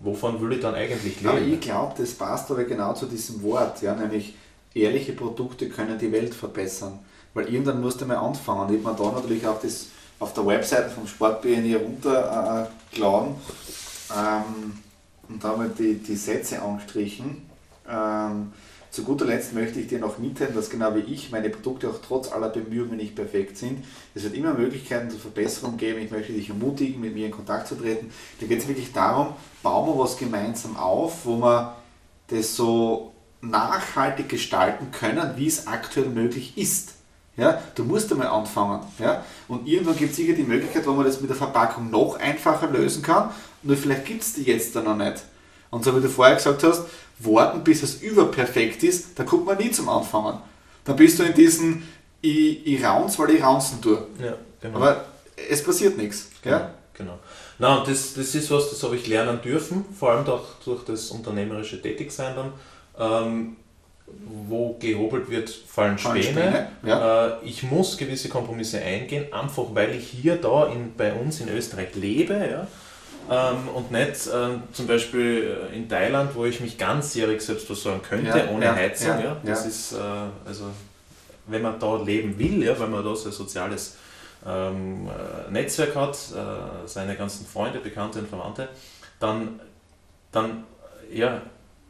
[0.02, 1.30] wovon will ich dann eigentlich leben.
[1.30, 4.34] Aber ich glaube, das passt aber genau zu diesem Wort, ja, nämlich
[4.74, 7.00] ehrliche Produkte können die Welt verbessern.
[7.34, 8.74] Weil irgendwann musst du mal anfangen.
[8.74, 9.88] Ich habe mir da natürlich auch das
[10.20, 13.36] auf der Webseite vom Sport-BNI runtergeladen
[14.10, 14.78] äh, ähm,
[15.28, 17.50] und da haben die, die Sätze angestrichen.
[17.90, 18.52] Ähm,
[18.92, 22.00] zu guter Letzt möchte ich dir noch mitteilen, dass genau wie ich meine Produkte auch
[22.06, 23.86] trotz aller Bemühungen nicht perfekt sind.
[24.14, 26.02] Es wird immer Möglichkeiten zur Verbesserung geben.
[26.02, 28.12] Ich möchte dich ermutigen, mit mir in Kontakt zu treten.
[28.42, 31.78] Da geht es wirklich darum, bauen wir was gemeinsam auf, wo wir
[32.28, 36.96] das so nachhaltig gestalten können, wie es aktuell möglich ist.
[37.42, 38.82] Ja, du musst einmal anfangen.
[39.00, 39.24] Ja?
[39.48, 42.68] Und irgendwann gibt es sicher die Möglichkeit, wo man das mit der Verpackung noch einfacher
[42.70, 43.32] lösen kann.
[43.64, 45.24] Nur vielleicht gibt es die jetzt dann noch nicht.
[45.72, 46.84] Und so wie du vorher gesagt hast,
[47.20, 50.38] warten bis es überperfekt ist, da kommt man nie zum Anfangen.
[50.86, 51.88] Dann bist du in diesen,
[52.22, 54.06] ich, ich raunz, weil ich raunzen tue.
[54.20, 54.78] Ja, genau.
[54.78, 55.06] Aber
[55.50, 56.30] es passiert nichts.
[56.44, 56.74] Genau, ja?
[56.94, 57.20] genau.
[57.58, 60.84] Na, und das, das ist was, das habe ich lernen dürfen, vor allem durch, durch
[60.84, 62.54] das unternehmerische Tätigsein dann.
[63.00, 63.56] Ähm,
[64.08, 66.24] wo gehobelt wird, fallen Späne.
[66.24, 67.28] Späne ja.
[67.28, 71.50] Äh, ich muss gewisse Kompromisse eingehen, einfach weil ich hier da in, bei uns in
[71.50, 72.34] Österreich lebe.
[72.34, 72.68] Ja?
[73.30, 78.38] Ähm, und nicht äh, zum Beispiel in Thailand, wo ich mich ganzjährig selbst versorgen könnte,
[78.38, 79.20] ja, ohne ja, Heizung.
[79.20, 79.98] Ja, Das ist, äh,
[80.46, 80.66] also,
[81.48, 83.98] wenn man da leben will, ja, weil man da so ein soziales
[84.46, 88.68] ähm, äh, Netzwerk hat, äh, seine ganzen Freunde, Bekannte und Verwandte,
[89.20, 89.60] dann,
[90.32, 90.64] dann
[91.12, 91.42] ja,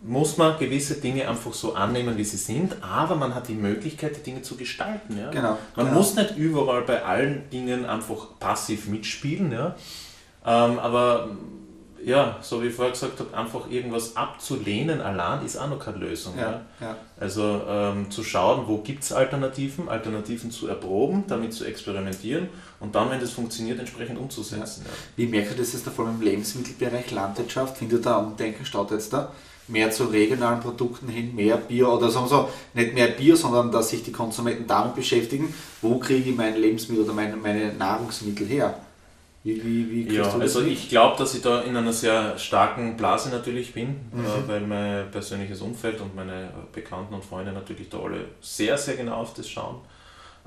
[0.04, 4.18] muss man gewisse Dinge einfach so annehmen, wie sie sind, aber man hat die Möglichkeit,
[4.18, 5.18] die Dinge zu gestalten.
[5.18, 5.30] Ja?
[5.30, 5.98] Genau, man genau.
[5.98, 9.76] muss nicht überall bei allen Dingen einfach passiv mitspielen, ja?
[10.44, 11.30] Ähm, aber
[12.04, 15.98] ja, so wie ich vorher gesagt habe, einfach irgendwas abzulehnen allein ist auch noch keine
[15.98, 16.34] Lösung.
[16.38, 16.96] Ja, ja.
[17.20, 22.96] Also ähm, zu schauen, wo gibt es Alternativen, Alternativen zu erproben, damit zu experimentieren und
[22.96, 24.84] dann, wenn das funktioniert, entsprechend umzusetzen.
[24.86, 24.92] Ja.
[25.16, 27.78] Wie merkt ihr das jetzt vor allem im Lebensmittelbereich Landwirtschaft?
[27.78, 29.32] Findet da Umdenken statt jetzt da?
[29.72, 33.72] Mehr zu regionalen Produkten hin, mehr Bier oder sagen wir so, nicht mehr Bier, sondern
[33.72, 38.48] dass sich die Konsumenten damit beschäftigen, wo kriege ich meine Lebensmittel oder meine, meine Nahrungsmittel
[38.48, 38.76] her?
[39.44, 43.30] Wie, wie, wie ja, also ich glaube, dass ich da in einer sehr starken Blase
[43.30, 44.24] natürlich bin, mhm.
[44.24, 48.98] äh, weil mein persönliches Umfeld und meine Bekannten und Freunde natürlich da alle sehr, sehr
[48.98, 49.78] genau auf das schauen.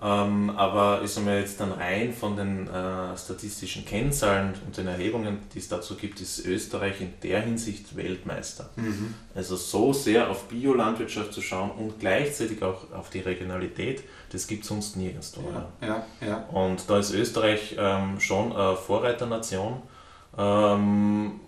[0.05, 5.39] Ähm, aber ist einmal jetzt dann rein von den äh, statistischen Kennzahlen und den Erhebungen,
[5.55, 8.69] die es dazu gibt, ist Österreich in der Hinsicht Weltmeister.
[8.77, 9.15] Mhm.
[9.35, 14.65] Also so sehr auf Biolandwirtschaft zu schauen und gleichzeitig auch auf die Regionalität, das gibt
[14.65, 15.33] es sonst nirgends.
[15.81, 16.37] Ja, ja, ja.
[16.53, 19.81] Und da ist Österreich ähm, schon eine Vorreiternation.
[20.37, 21.41] Ähm,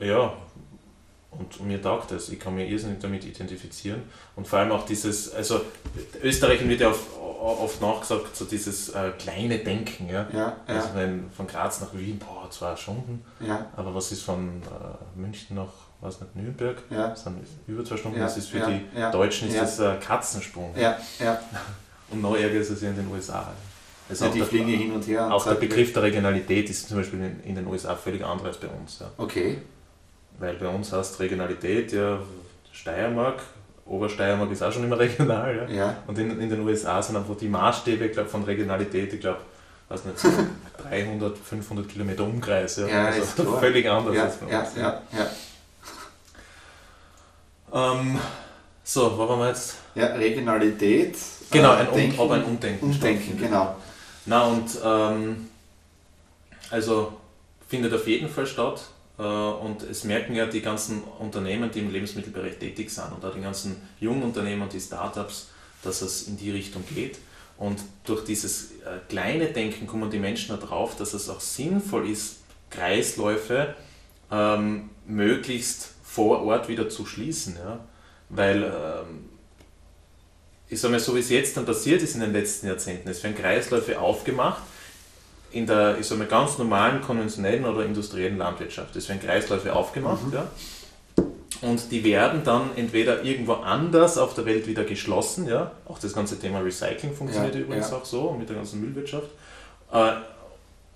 [0.00, 0.32] ja,
[1.30, 2.28] und mir taugt das.
[2.28, 4.02] Ich kann mich irrsinnig damit identifizieren.
[4.36, 5.60] Und vor allem auch dieses, also
[6.22, 6.92] Österreich wird ja
[7.40, 10.08] oft nachgesagt, so dieses äh, kleine Denken.
[10.08, 10.26] Ja?
[10.32, 10.56] Ja, ja.
[10.66, 13.24] Also wenn von Graz nach Wien, boah, zwei Stunden.
[13.40, 13.66] Ja.
[13.76, 16.82] Aber was ist von äh, München nach, was nicht, Nürnberg?
[16.90, 17.08] Ja.
[17.08, 18.18] Das sind über zwei Stunden.
[18.18, 20.74] Ja, das ist für die Deutschen ist das ein Katzensprung.
[20.76, 21.40] Ja, ja.
[22.10, 23.52] Und noch ärger ist es ja in den USA.
[24.08, 25.32] Also ja, die fliegen hin und her.
[25.32, 28.56] Auch der Begriff der Regionalität ist zum Beispiel in, in den USA völlig anders als
[28.56, 28.98] bei uns.
[28.98, 29.12] Ja.
[29.16, 29.58] Okay.
[30.40, 32.18] Weil bei uns heißt Regionalität ja
[32.72, 33.42] Steiermark,
[33.84, 35.68] Obersteiermark ist auch schon immer regional.
[35.68, 35.74] Ja?
[35.74, 35.96] ja.
[36.06, 39.40] Und in, in den USA sind einfach die Maßstäbe glaub, von Regionalität, ich glaube,
[39.88, 40.28] weiß nicht, so
[40.82, 42.78] 300, 500 Kilometer Umkreis.
[42.78, 43.60] Ja, ja also ist klar.
[43.60, 44.76] völlig anders ja, als bei uns.
[44.76, 45.26] Ja, ja, ja.
[47.92, 48.18] Ähm,
[48.82, 49.76] so, wo waren wir jetzt?
[49.94, 51.16] Ja, Regionalität.
[51.50, 52.86] Genau, ein, Denken, um, aber ein Umdenken.
[52.86, 53.76] Umdenken, genau.
[54.24, 55.48] Na und ähm,
[56.70, 57.12] also
[57.68, 58.80] findet auf jeden Fall statt.
[59.20, 63.34] Äh, und es merken ja die ganzen Unternehmen, die im Lebensmittelbereich tätig sind und auch
[63.34, 65.48] die ganzen jungen Unternehmen und die Startups,
[65.82, 67.18] dass es in die Richtung geht.
[67.58, 72.38] Und durch dieses äh, kleine Denken kommen die Menschen darauf, dass es auch sinnvoll ist,
[72.70, 73.74] Kreisläufe
[74.30, 77.56] ähm, möglichst vor Ort wieder zu schließen.
[77.56, 77.80] Ja?
[78.30, 79.28] Weil, ähm,
[80.70, 83.22] ich sage mal, so wie es jetzt dann passiert ist in den letzten Jahrzehnten, es
[83.22, 84.62] werden Kreisläufe aufgemacht,
[85.52, 88.94] in der ich sag mal, ganz normalen, konventionellen oder industriellen Landwirtschaft.
[88.96, 90.26] Es werden Kreisläufe aufgemacht.
[90.26, 90.32] Mhm.
[90.32, 90.46] Ja.
[91.62, 95.46] Und die werden dann entweder irgendwo anders auf der Welt wieder geschlossen.
[95.46, 95.72] Ja.
[95.86, 97.96] Auch das ganze Thema Recycling funktioniert ja, übrigens ja.
[97.96, 99.28] auch so mit der ganzen Müllwirtschaft.
[99.92, 100.12] Äh,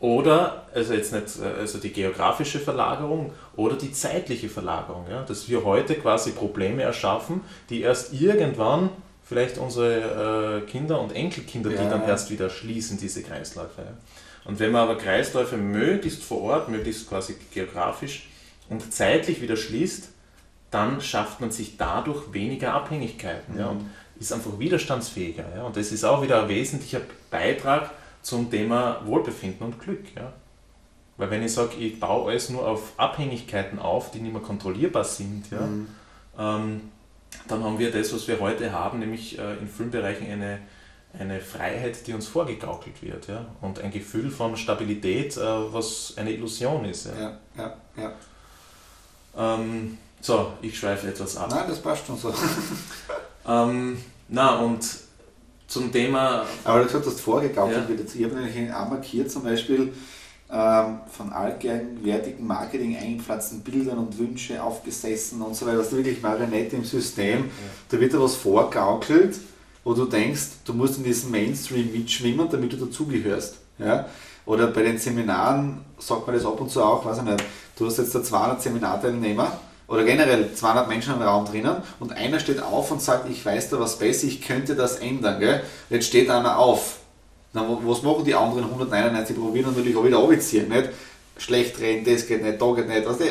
[0.01, 5.07] oder, also jetzt nicht äh, also die geografische Verlagerung oder die zeitliche Verlagerung.
[5.11, 5.23] Ja.
[5.23, 8.91] Dass wir heute quasi Probleme erschaffen, die erst irgendwann
[9.23, 13.83] vielleicht unsere äh, Kinder und Enkelkinder, die dann erst wieder schließen, diese Kreisläufe.
[13.83, 13.93] Ja.
[14.45, 18.29] Und wenn man aber Kreisläufe möglichst vor Ort, möglichst quasi geografisch
[18.69, 20.11] und zeitlich wieder schließt,
[20.71, 23.61] dann schafft man sich dadurch weniger Abhängigkeiten mhm.
[23.61, 25.45] ja, und ist einfach widerstandsfähiger.
[25.57, 25.63] Ja.
[25.65, 27.91] Und das ist auch wieder ein wesentlicher Beitrag
[28.23, 30.05] zum Thema Wohlbefinden und Glück.
[30.17, 30.33] Ja.
[31.17, 35.05] Weil wenn ich sage, ich baue alles nur auf Abhängigkeiten auf, die nicht mehr kontrollierbar
[35.05, 35.87] sind, ja, mhm.
[36.39, 36.81] ähm,
[37.49, 40.59] dann haben wir das, was wir heute haben, nämlich äh, in vielen Bereichen eine,
[41.19, 43.29] eine Freiheit, die uns vorgegaukelt wird.
[43.29, 43.47] Ja?
[43.61, 47.07] Und ein Gefühl von Stabilität, äh, was eine Illusion ist.
[47.07, 48.13] Ja, ja, ja.
[49.37, 51.49] Ähm, so, ich schweife etwas ab.
[51.51, 52.33] Nein, das passt schon so.
[53.49, 53.99] ähm,
[54.29, 54.85] na, und
[55.67, 56.47] zum Thema.
[56.65, 57.89] Aber du hast, vorgegaukelt ja.
[57.89, 58.15] wird.
[58.15, 59.93] Ich habe nämlich auch markiert zum Beispiel
[60.51, 65.79] ähm, von allgegenwärtigen Marketing eingepflanzten Bildern und Wünsche aufgesessen und so weiter.
[65.79, 67.45] Das ist wirklich Marionette im System.
[67.45, 67.47] Ja.
[67.89, 69.37] Da wird da was vorgaukelt,
[69.85, 73.57] wo du denkst, du musst in diesem Mainstream mitschwimmen, damit du dazugehörst.
[73.79, 74.07] Ja?
[74.47, 77.45] Oder bei den Seminaren sagt man das ab und zu auch, weiß ich nicht,
[77.77, 79.53] du hast jetzt da 200 Seminarteilnehmer
[79.87, 83.71] oder generell 200 Menschen im Raum drinnen und einer steht auf und sagt, ich weiß
[83.71, 85.41] da was besser, ich könnte das ändern.
[85.41, 85.63] Gell?
[85.91, 86.99] Jetzt steht einer auf.
[87.53, 89.37] Na, was machen die anderen 199?
[89.37, 90.69] probieren natürlich auch wieder abziehen.
[90.69, 90.91] Nicht?
[91.37, 93.07] Schlecht reden, das geht nicht, da geht nicht.
[93.07, 93.29] Was, das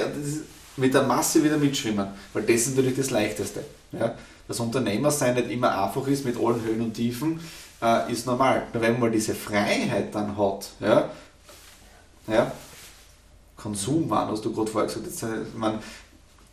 [0.77, 3.63] mit der Masse wieder mitschwimmen, weil das ist natürlich das Leichteste.
[3.91, 4.15] Ja?
[4.47, 7.39] Das Unternehmersein nicht immer einfach ist mit allen Höhen und Tiefen,
[7.81, 8.63] äh, ist normal.
[8.73, 11.09] Wenn man diese Freiheit dann hat, ja,
[12.27, 12.51] ja,
[13.55, 15.79] Konsumwahn, hast du gerade vorher gesagt, jetzt, man,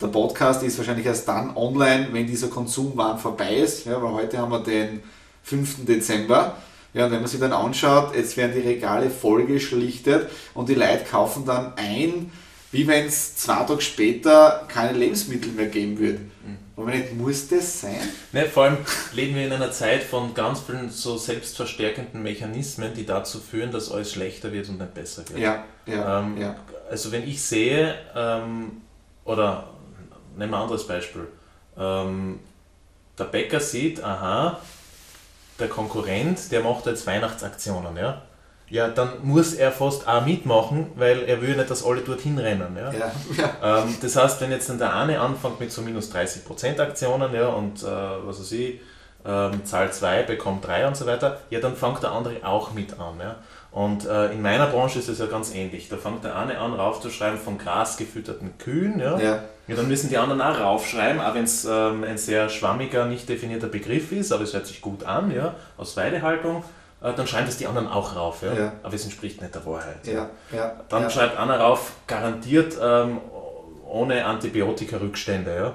[0.01, 4.37] der Podcast ist wahrscheinlich erst dann online, wenn dieser Konsumwahn vorbei ist, ja, weil heute
[4.37, 5.01] haben wir den
[5.43, 5.85] 5.
[5.85, 6.55] Dezember.
[6.93, 11.05] Ja, und wenn man sich dann anschaut, jetzt werden die Regale vollgeschlichtet und die Leute
[11.09, 12.31] kaufen dann ein,
[12.71, 16.19] wie wenn es zwei Tage später keine Lebensmittel mehr geben würde.
[16.19, 16.57] Mhm.
[16.81, 17.99] Aber nicht, muss das sein?
[18.31, 18.77] Ne, vor allem
[19.13, 23.91] leben wir in einer Zeit von ganz vielen so selbstverstärkenden Mechanismen, die dazu führen, dass
[23.91, 25.39] alles schlechter wird und nicht besser wird.
[25.39, 26.55] Ja, ja, ähm, ja.
[26.89, 28.81] Also wenn ich sehe, ähm,
[29.25, 29.69] oder
[30.35, 31.27] nehmen wir ein anderes Beispiel.
[31.77, 32.39] Ähm,
[33.17, 34.59] der Bäcker sieht, aha,
[35.59, 38.23] der Konkurrent, der macht jetzt Weihnachtsaktionen, ja.
[38.71, 42.77] Ja, dann muss er fast auch mitmachen, weil er will nicht, dass alle dorthin rennen.
[42.77, 42.91] Ja?
[42.93, 43.83] ja, ja.
[43.83, 47.49] Ähm, das heißt, wenn jetzt dann der eine anfängt mit so minus 30% Aktionen ja,
[47.49, 48.79] und äh, was weiß ich,
[49.25, 52.93] ähm, Zahl 2 bekommt 3 und so weiter, ja, dann fängt der andere auch mit
[52.93, 53.19] an.
[53.19, 53.35] Ja?
[53.71, 55.89] Und äh, in meiner Branche ist es ja ganz ähnlich.
[55.89, 59.01] Da fängt der eine an, raufzuschreiben von Gras gefütterten Kühen.
[59.01, 59.19] Ja?
[59.19, 59.43] Ja.
[59.67, 63.27] ja dann müssen die anderen auch raufschreiben, auch wenn es ähm, ein sehr schwammiger, nicht
[63.27, 66.63] definierter Begriff ist, aber es hört sich gut an, ja, aus Weidehaltung.
[67.01, 68.41] Äh, dann schreiben das die anderen auch rauf.
[68.43, 68.53] Ja?
[68.53, 68.73] ja.
[68.83, 70.05] Aber es entspricht nicht der Wahrheit.
[70.05, 70.29] Ja.
[70.55, 70.79] Ja.
[70.89, 73.19] Dann schreibt einer rauf, garantiert ähm,
[73.87, 75.55] ohne Antibiotika-Rückstände.
[75.55, 75.73] Ja?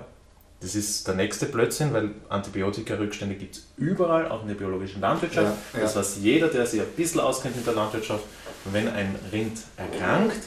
[0.60, 5.52] Das ist der nächste Blödsinn, weil Antibiotika-Rückstände gibt es überall, auch in der biologischen Landwirtschaft.
[5.78, 8.24] Das weiß jeder, der sich ein bisschen auskennt in der Landwirtschaft.
[8.64, 10.40] wenn ein Rind erkrankt,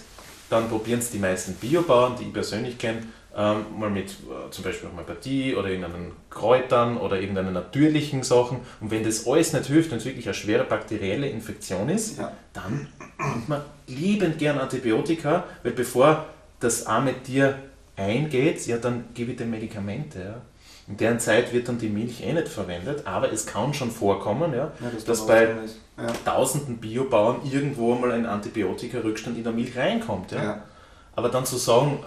[0.49, 3.03] dann probieren es die meisten Biobauern, die ich persönlich kenne,
[3.39, 8.59] ähm, mal mit äh, zum Beispiel Homöopathie oder irgendeinen Kräutern oder irgendeinen natürlichen Sachen.
[8.81, 12.33] Und wenn das alles nicht hilft, wenn es wirklich eine schwere bakterielle Infektion ist, ja.
[12.51, 16.25] dann nimmt man liebend gern Antibiotika, weil bevor
[16.59, 17.57] das arme Tier
[17.95, 20.19] eingeht, ja, dann gebe ich dir Medikamente.
[20.19, 20.41] Ja.
[20.89, 24.51] In deren Zeit wird dann die Milch eh nicht verwendet, aber es kann schon vorkommen,
[24.51, 26.07] ja, ja das dass bei ja.
[26.25, 30.33] tausenden Biobauern irgendwo mal ein Antibiotika-Rückstand in der Milch reinkommt.
[30.33, 30.63] Ja.
[31.15, 31.99] Aber dann zu sagen,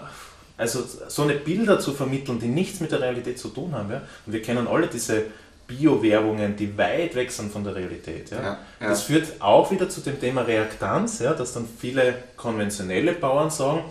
[0.57, 4.01] also so eine Bilder zu vermitteln, die nichts mit der Realität zu tun haben, ja,
[4.25, 5.23] und wir kennen alle diese
[5.67, 8.31] Bio-Werbungen, die weit weg sind von der Realität.
[8.31, 8.37] Ja.
[8.41, 8.89] ja, ja.
[8.89, 13.83] Das führt auch wieder zu dem Thema Reaktanz, ja, dass dann viele konventionelle Bauern sagen,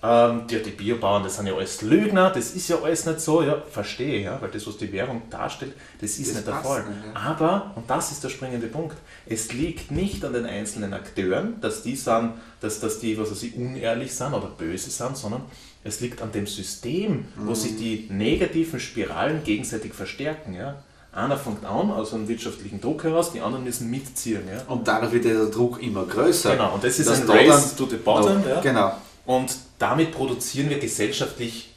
[0.00, 3.42] ähm, die, die Biobauern, das sind ja alles Lügner, das ist ja alles nicht so,
[3.42, 6.84] ja, verstehe, ja, weil das, was die Währung darstellt, das ist das nicht der Fall.
[6.84, 7.20] Nicht, ja.
[7.20, 11.82] Aber, und das ist der springende Punkt, es liegt nicht an den einzelnen Akteuren, dass
[11.82, 15.42] die sind, dass, dass die, was weiß ich, unehrlich sind oder böse sind, sondern
[15.84, 17.54] es liegt an dem System, wo mhm.
[17.54, 20.54] sich die negativen Spiralen gegenseitig verstärken.
[20.54, 20.82] Ja.
[21.12, 24.42] Einer fängt an aus einem wirtschaftlichen Druck heraus, die anderen müssen mitziehen.
[24.48, 24.62] Ja.
[24.72, 26.52] Und dadurch wird der Druck immer größer.
[26.52, 28.42] Genau, und das ist ein Race to the Bottom.
[28.42, 28.60] No, ja.
[28.60, 28.92] Genau.
[29.24, 31.74] Und damit produzieren wir gesellschaftlich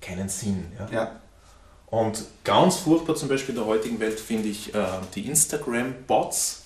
[0.00, 0.64] keinen Sinn.
[0.78, 0.88] Ja?
[0.92, 1.20] ja.
[1.86, 4.84] Und ganz furchtbar zum Beispiel in der heutigen Welt finde ich äh,
[5.14, 6.62] die Instagram-Bots.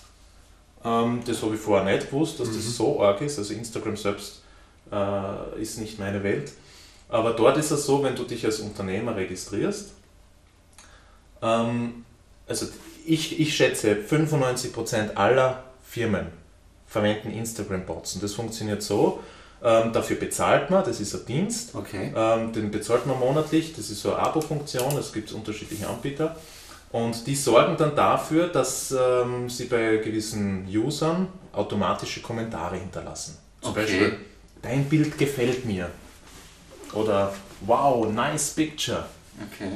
[0.84, 2.56] Ähm, das habe ich vorher nicht gewusst, dass mhm.
[2.56, 3.38] das so arg ist.
[3.38, 4.42] Also Instagram selbst
[4.92, 6.52] äh, ist nicht meine Welt.
[7.08, 9.92] Aber dort ist es so, wenn du dich als Unternehmer registrierst,
[11.42, 12.04] ähm,
[12.48, 12.66] also
[13.06, 16.26] ich, ich schätze 95% aller Firmen
[16.86, 18.14] verwenden Instagram-Bots.
[18.14, 19.22] Und das funktioniert so,
[19.62, 21.74] ähm, dafür bezahlt man, das ist ein Dienst.
[21.74, 22.12] Okay.
[22.14, 26.36] Ähm, den bezahlt man monatlich, das ist so eine Abo-Funktion, es gibt unterschiedliche Anbieter.
[26.92, 33.36] Und die sorgen dann dafür, dass ähm, sie bei gewissen Usern automatische Kommentare hinterlassen.
[33.60, 33.80] Zum okay.
[33.80, 34.16] Beispiel,
[34.62, 35.90] dein Bild gefällt mir.
[36.94, 39.04] Oder wow, nice picture.
[39.52, 39.70] Okay.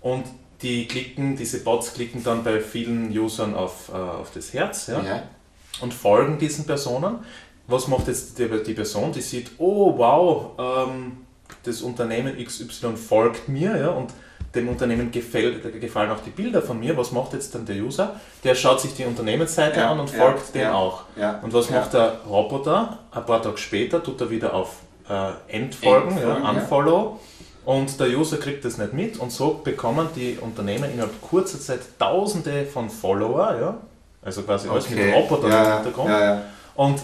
[0.00, 0.24] Und
[0.62, 5.02] die klicken, diese Bots klicken dann bei vielen Usern auf, äh, auf das Herz ja,
[5.02, 5.22] ja.
[5.80, 7.20] und folgen diesen Personen
[7.68, 11.18] was macht jetzt die, die Person, die sieht, oh wow, ähm,
[11.62, 14.10] das Unternehmen XY folgt mir ja, und
[14.54, 16.96] dem Unternehmen gefällt, gefallen auch die Bilder von mir.
[16.96, 18.18] Was macht jetzt dann der User?
[18.42, 21.04] Der schaut sich die Unternehmensseite Ja, an und folgt dem auch.
[21.42, 22.98] Und was macht der Roboter?
[23.10, 24.76] Ein paar Tage später tut er wieder auf
[25.08, 26.50] äh, Endfolgen, Entfolgen, ja, ja.
[26.50, 27.20] Unfollow.
[27.64, 31.80] Und der User kriegt das nicht mit und so bekommen die Unternehmen innerhalb kurzer Zeit
[31.98, 33.76] tausende von Follower, ja?
[34.22, 35.12] also quasi alles mit Okay.
[35.12, 36.08] Robotern ja, im ja, Hintergrund.
[36.08, 36.42] Ja, ja.
[36.74, 37.00] Und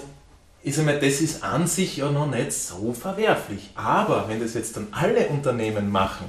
[0.63, 3.71] ich sag mal, das ist an sich ja noch nicht so verwerflich.
[3.75, 6.27] Aber wenn das jetzt dann alle Unternehmen machen,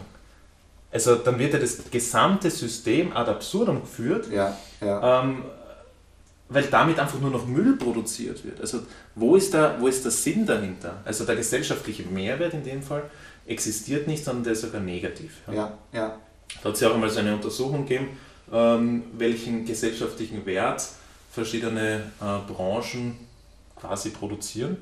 [0.92, 5.22] also dann wird ja das gesamte System ad absurdum geführt, ja, ja.
[5.22, 5.44] ähm,
[6.50, 8.62] weil damit einfach nur noch Müll produziert wird.
[8.62, 8.80] Also
[9.16, 11.02] wo ist, der, wo ist der Sinn dahinter?
[11.04, 13.04] Also der gesellschaftliche Mehrwert in dem Fall
[13.48, 15.32] existiert nicht, sondern der ist sogar negativ.
[15.52, 16.18] ja, ja.
[16.62, 18.18] Da hat es ja auch einmal so eine Untersuchung gegeben,
[18.54, 20.88] ähm, welchen gesellschaftlichen Wert
[21.32, 23.18] verschiedene äh, Branchen
[23.76, 24.78] quasi produzieren.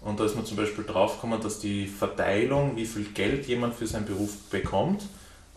[0.00, 3.86] Und da ist man zum Beispiel draufgekommen, dass die Verteilung, wie viel Geld jemand für
[3.86, 5.02] seinen Beruf bekommt,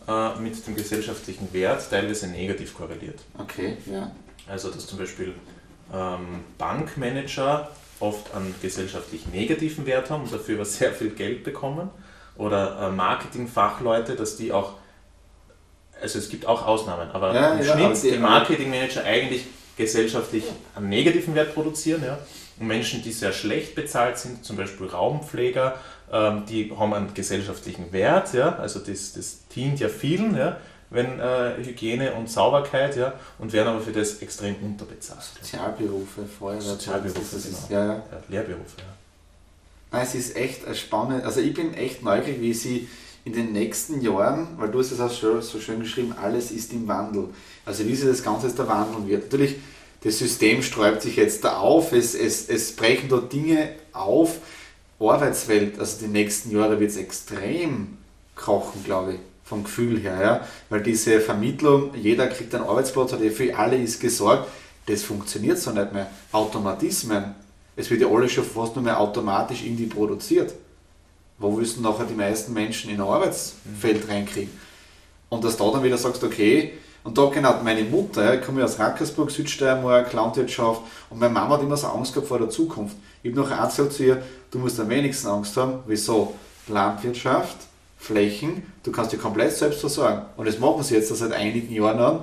[0.08, 3.20] äh, mit dem gesellschaftlichen Wert teilweise negativ korreliert.
[3.38, 4.10] Okay, ja.
[4.48, 5.34] Also dass zum Beispiel
[5.94, 7.70] ähm, Bankmanager
[8.00, 11.90] oft einen gesellschaftlich negativen Wert haben und dafür aber sehr viel Geld bekommen.
[12.36, 14.74] Oder äh, Marketingfachleute, dass die auch,
[16.00, 19.46] also es gibt auch Ausnahmen, aber Ja, im ja, Schnitt aber die- die Marketingmanager eigentlich
[19.76, 22.02] gesellschaftlich einen negativen Wert produzieren.
[22.04, 22.18] Ja?
[22.58, 25.76] Und Menschen, die sehr schlecht bezahlt sind, zum Beispiel Raumpfleger,
[26.12, 28.56] ähm, die haben einen gesellschaftlichen Wert, ja?
[28.56, 30.56] also das, das dient ja vielen, ja?
[30.92, 33.14] Wenn äh, Hygiene und Sauberkeit, ja?
[33.38, 35.22] und werden aber für das extrem unterbezahlt.
[35.40, 37.80] Sozialberufe, Feuerwehr, Sozialberufe, das ist, genau.
[37.80, 37.94] ja, ja.
[37.94, 38.78] Ja, Lehrberufe.
[38.78, 38.84] Ja.
[39.92, 41.24] Nein, es ist echt spannend.
[41.24, 42.88] Also ich bin echt neugierig, wie sie
[43.24, 46.88] in den nächsten Jahren, weil du hast es auch so schön geschrieben, alles ist im
[46.88, 47.28] Wandel.
[47.64, 49.24] Also wie sich das Ganze jetzt da wandeln wird.
[49.24, 49.56] Natürlich,
[50.02, 54.38] das System sträubt sich jetzt da auf, es, es, es brechen da Dinge auf.
[54.98, 57.98] Arbeitswelt, also die nächsten Jahre wird es extrem
[58.36, 59.18] kochen, glaube ich,
[59.52, 60.20] vom Gefühl her.
[60.20, 60.48] Ja?
[60.70, 64.48] Weil diese Vermittlung, jeder kriegt einen Arbeitsplatz, hat eh für alle ist gesorgt,
[64.86, 66.08] das funktioniert so nicht mehr.
[66.32, 67.34] Automatismen,
[67.76, 70.54] es wird ja alles schon fast nur mehr automatisch irgendwie produziert.
[71.38, 74.52] Wo du nachher die meisten Menschen in ein Arbeitsfeld reinkriegen?
[75.28, 76.72] Und dass da dann wieder sagst, okay,
[77.04, 81.62] und da genau meine Mutter, ich komme aus Rackersburg, Südsteiermark, Landwirtschaft, und meine Mama hat
[81.62, 82.96] immer so Angst gehabt vor der Zukunft.
[83.22, 85.80] Ich habe noch gesagt zu ihr, du musst am wenigsten Angst haben.
[85.86, 86.34] Wieso?
[86.68, 87.56] Landwirtschaft,
[88.02, 90.22] Flächen, du kannst dich komplett selbst versorgen.
[90.36, 92.18] Und das machen sie jetzt seit einigen Jahren an.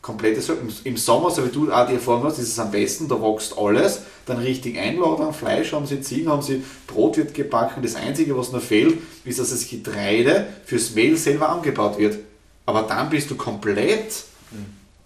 [0.00, 0.54] Komplett so-
[0.84, 3.58] im- Sommer, so wie du auch die Erfahrung hast, ist es am besten, da wächst
[3.58, 7.82] alles, dann richtig einlagern, Fleisch haben sie, Ziegen haben sie, Brot wird gebacken.
[7.82, 12.18] Das Einzige, was noch fehlt, ist, dass das Getreide fürs Mehl selber angebaut wird.
[12.66, 14.22] Aber dann bist du komplett,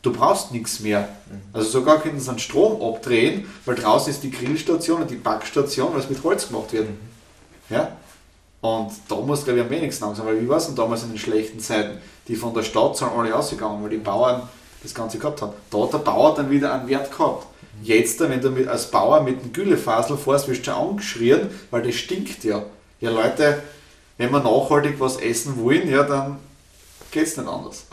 [0.03, 1.09] du brauchst nichts mehr.
[1.55, 5.95] Also sogar könnten sie einen Strom abdrehen, weil draußen ist die Grillstation und die Backstation,
[5.95, 6.89] weil es mit Holz gemacht wird.
[7.71, 7.97] Ja?
[8.61, 11.03] Und da muss glaube ich am wenigsten Angst haben, weil wie war es denn damals
[11.03, 11.99] in den schlechten Zeiten?
[12.29, 14.43] Die von der Stadt sind alle ausgegangen, weil die Bauern
[14.83, 15.53] das Ganze gehabt haben.
[15.71, 17.47] Da hat der Bauer dann wieder einen Wert gehabt.
[17.83, 21.83] Jetzt, wenn du mit, als Bauer mit dem Güllefasel fährst, wirst du schon angeschrien, weil
[21.83, 22.63] das stinkt ja.
[23.01, 23.63] Ja Leute,
[24.19, 26.39] wenn wir nachhaltig was essen wollen, ja dann
[27.11, 27.87] geht es nicht anders.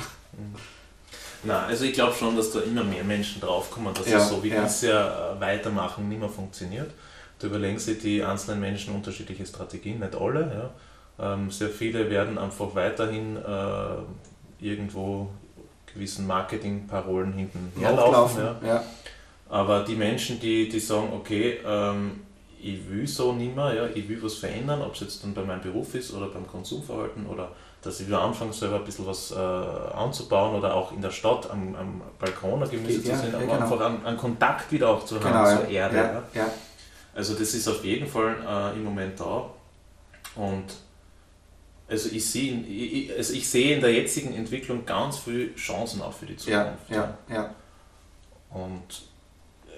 [1.43, 4.43] Na, also ich glaube schon, dass da immer mehr Menschen draufkommen, dass Ja, es so
[4.43, 4.61] wie ja.
[4.63, 6.91] bisher äh, weitermachen nicht mehr funktioniert.
[7.39, 10.71] Da überlegen sich die einzelnen Menschen unterschiedliche Strategien, nicht alle.
[11.19, 11.33] Ja.
[11.33, 15.29] Ähm, sehr viele werden einfach weiterhin äh, irgendwo
[15.93, 18.43] gewissen Marketingparolen hinten herlaufen.
[18.43, 18.67] Ja.
[18.67, 18.83] Ja.
[19.49, 22.21] Aber die Menschen, die, die sagen, okay, ähm,
[22.61, 25.43] ich will so nicht mehr, ja, ich will was verändern, ob es jetzt dann bei
[25.43, 27.49] meinem Beruf ist oder beim Konsumverhalten oder
[27.81, 31.49] dass ich wieder anfange, selber ein bisschen was äh, anzubauen oder auch in der Stadt
[31.49, 33.59] am, am Balkon Gemüse Geht, zu sehen, ja, aber genau.
[33.59, 35.81] einfach einen, einen Kontakt wieder auch zu haben Genau, zur ja.
[35.81, 36.23] Erde.
[36.33, 36.47] Ja.
[37.18, 39.49] Also das ist auf jeden Fall äh, im Moment da.
[40.36, 40.65] Und
[41.88, 46.01] also ich sehe, in- ich, also ich sehe in der jetzigen Entwicklung ganz viele Chancen
[46.01, 46.89] auch für die Ja, Zukunft.
[46.91, 47.55] ja, ja.
[48.51, 49.01] Und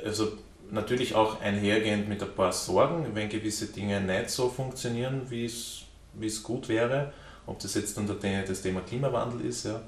[0.03, 0.33] also
[0.69, 5.83] natürlich auch einhergehend mit ein paar Sorgen, wenn gewisse Dinge nicht so funktionieren, wie es,
[6.15, 7.13] wie es gut wäre.
[7.47, 9.81] Ob das jetzt The- das Thema Klimawandel ist, ja,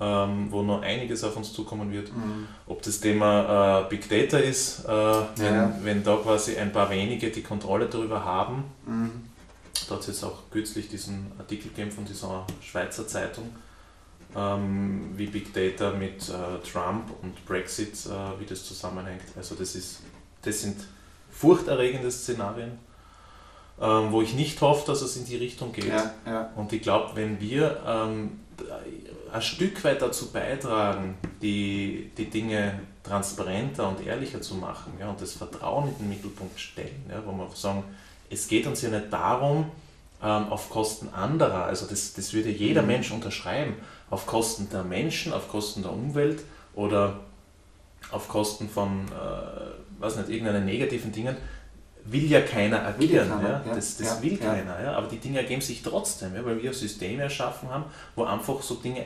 [0.00, 2.14] ähm, wo noch einiges auf uns zukommen wird.
[2.14, 2.48] Mhm.
[2.66, 5.78] Ob das Thema äh, Big Data ist, äh, wenn, Ja.
[5.82, 8.64] wenn da quasi ein paar wenige die Kontrolle darüber haben.
[8.86, 9.10] Mhm.
[9.88, 13.50] Da hat es jetzt auch kürzlich diesen Artikel gegeben von dieser Schweizer Zeitung,
[14.36, 19.22] ähm, wie Big Data mit äh, Trump und Brexit, äh, wie das zusammenhängt.
[19.36, 20.00] Also das, ist,
[20.42, 20.76] das sind
[21.30, 22.78] furchterregende Szenarien,
[23.80, 25.86] ähm, wo ich nicht hoffe, dass es in die Richtung geht.
[25.88, 26.50] Ja, ja.
[26.56, 28.40] Und ich glaube, wenn wir ähm,
[29.32, 35.20] ein Stück weit dazu beitragen, die, die Dinge transparenter und ehrlicher zu machen ja, und
[35.20, 37.84] das Vertrauen in den Mittelpunkt stellen, ja, wo wir sagen,
[38.28, 39.70] es geht uns ja nicht darum,
[40.22, 42.88] ähm, auf Kosten anderer, also das, das würde jeder mhm.
[42.88, 43.74] Mensch unterschreiben,
[44.10, 46.42] auf Kosten der Menschen, auf Kosten der Umwelt
[46.74, 47.20] oder
[48.10, 51.36] auf Kosten von, äh, was nicht, irgendeinen negativen Dingen,
[52.04, 53.28] will ja keiner agieren.
[53.28, 53.74] Ja, ja.
[53.74, 54.82] Das, das ja, will keiner.
[54.82, 54.92] Ja.
[54.94, 57.84] Aber die Dinge ergeben sich trotzdem, ja, weil wir Systeme erschaffen haben,
[58.16, 59.04] wo einfach so Dinge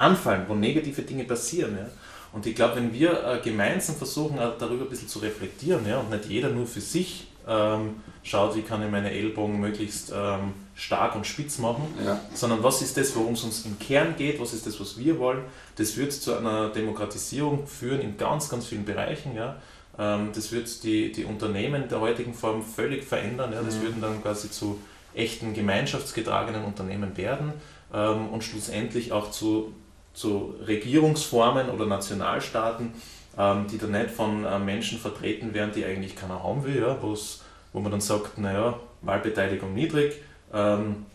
[0.00, 1.76] anfallen, wo negative Dinge passieren.
[1.76, 1.86] Ja.
[2.32, 5.98] Und ich glaube, wenn wir äh, gemeinsam versuchen, äh, darüber ein bisschen zu reflektieren ja,
[5.98, 10.52] und nicht jeder nur für sich ähm, schaut, wie kann ich meine Ellbogen möglichst ähm,
[10.74, 12.20] stark und spitz machen, ja.
[12.34, 15.18] sondern was ist das, worum es uns im Kern geht, was ist das, was wir
[15.18, 15.42] wollen.
[15.76, 19.34] Das wird zu einer Demokratisierung führen in ganz, ganz vielen Bereichen.
[19.34, 19.56] Ja.
[19.98, 23.52] Ähm, das wird die, die Unternehmen der heutigen Form völlig verändern.
[23.52, 23.62] Ja.
[23.62, 23.82] Das mhm.
[23.82, 24.78] würden dann quasi zu
[25.14, 27.52] echten gemeinschaftsgetragenen Unternehmen werden
[27.92, 29.74] ähm, und schlussendlich auch zu,
[30.20, 32.92] zu Regierungsformen oder Nationalstaaten,
[33.38, 36.98] ähm, die da nicht von äh, Menschen vertreten werden, die eigentlich keiner haben will, ja,
[37.00, 40.20] wo man dann sagt, naja, Wahlbeteiligung niedrig
[40.52, 41.06] ähm,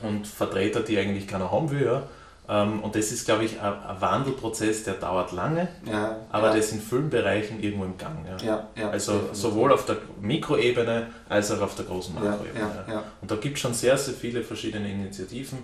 [0.00, 1.84] und Vertreter, die eigentlich keiner haben will.
[1.84, 2.02] Ja.
[2.48, 6.56] Ähm, und das ist, glaube ich, ein, ein Wandelprozess, der dauert lange, ja, aber ja.
[6.56, 8.24] das in vielen Bereichen irgendwo im Gang.
[8.42, 9.38] Ja also definitiv.
[9.38, 13.02] sowohl auf der Mikroebene als auch auf der großen Makroebene.
[13.20, 15.58] Und da gibt es schon sehr, sehr viele verschiedene Initiativen,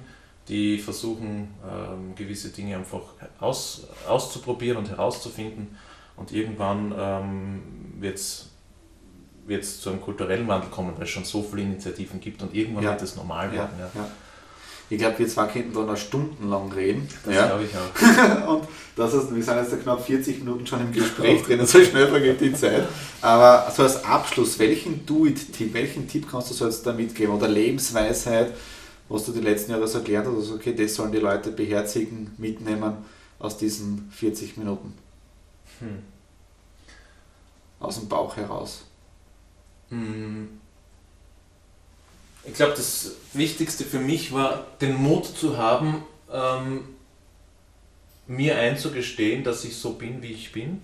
[0.48, 3.02] die versuchen, ähm, gewisse Dinge einfach
[3.38, 5.76] aus, auszuprobieren und herauszufinden.
[6.16, 7.62] Und irgendwann ähm,
[8.00, 12.54] wird es zu einem kulturellen Wandel kommen, weil es schon so viele Initiativen gibt und
[12.54, 13.70] irgendwann wird es normal werden.
[14.92, 17.08] Ich glaube, wir zwei könnten da noch stundenlang reden.
[17.24, 17.46] Das ja.
[17.46, 18.48] glaube ich auch.
[18.48, 22.08] und das heißt, wir sind jetzt knapp 40 Minuten schon im Gespräch drin, so schnell
[22.08, 22.86] vergeht die Zeit.
[23.22, 27.34] Aber so als Abschluss, welchen Do-It-Tipp, welchen Tipp kannst du so jetzt da mitgeben?
[27.34, 28.52] Oder Lebensweisheit,
[29.08, 32.32] was du die letzten Jahre so erklärt hast, also okay, das sollen die Leute beherzigen,
[32.38, 32.96] mitnehmen
[33.38, 34.94] aus diesen 40 Minuten?
[35.80, 36.02] Hm.
[37.80, 38.84] Aus dem Bauch heraus.
[39.88, 40.60] Hm
[42.44, 46.80] ich glaube, das Wichtigste für mich war, den Mut zu haben, ähm,
[48.26, 50.82] mir einzugestehen, dass ich so bin, wie ich bin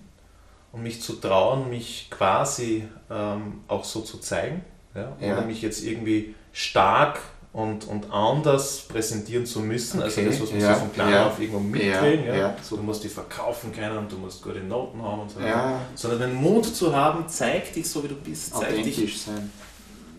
[0.71, 4.63] und mich zu trauen, mich quasi ähm, auch so zu zeigen.
[4.95, 5.17] Ja?
[5.19, 5.37] Ja.
[5.37, 7.19] Ohne mich jetzt irgendwie stark
[7.51, 10.05] und, und anders präsentieren zu müssen, okay.
[10.05, 10.73] also das, was man ja.
[10.73, 12.25] so von klein auf irgendwo mitkriegen.
[12.25, 12.35] Ja.
[12.35, 12.55] Ja.
[12.61, 15.79] So, du musst die verkaufen können und du musst gute Noten haben und so weiter.
[15.95, 18.53] Sondern den Mut zu haben, zeig dich so, wie du bist.
[18.53, 19.51] Zeig dich, sein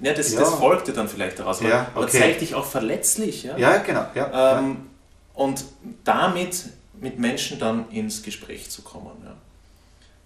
[0.02, 0.40] ja, das, ja.
[0.40, 1.60] das folgte dann vielleicht daraus.
[1.60, 1.90] Ja, okay.
[1.94, 3.42] Aber zeig dich auch verletzlich.
[3.42, 4.06] Ja, ja genau.
[4.14, 4.88] Ja, ähm,
[5.34, 5.64] und
[6.04, 6.64] damit
[6.98, 9.12] mit Menschen dann ins Gespräch zu kommen.
[9.24, 9.34] Ja.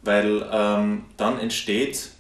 [0.03, 2.11] Weil ähm, dann entsteht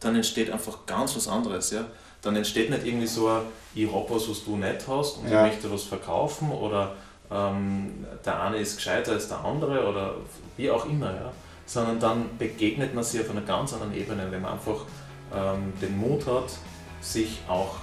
[0.00, 1.70] dann entsteht einfach ganz was anderes.
[1.70, 1.86] Ja.
[2.26, 3.42] Dann entsteht nicht irgendwie so ein,
[3.74, 6.94] ich habe was, was du nicht hast und ich möchte was verkaufen oder
[7.30, 10.14] ähm, der eine ist gescheiter als der andere oder
[10.56, 11.12] wie auch immer.
[11.12, 11.32] Ja.
[11.66, 14.84] Sondern dann begegnet man sich auf einer ganz anderen Ebene, wenn man einfach
[15.34, 16.50] ähm, den Mut hat,
[17.00, 17.76] sich auch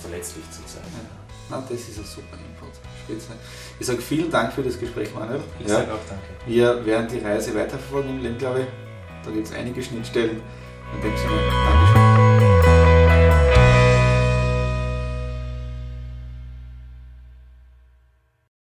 [0.00, 0.86] verletzlich zu zeigen.
[0.94, 1.18] Ja.
[1.50, 2.74] Na, das ist ein super Input.
[3.04, 3.32] Spitze.
[3.80, 5.40] Ich sage vielen Dank für das Gespräch, Manuel.
[5.58, 5.76] Ich ja.
[5.76, 6.24] sage auch danke.
[6.46, 8.66] Wir werden die Reise weiterverfolgen im Leben, glaube ich.
[9.24, 10.42] Da gibt es einige Schnittstellen.
[10.94, 11.32] In dem Sinne,
[11.66, 12.07] Dankeschön.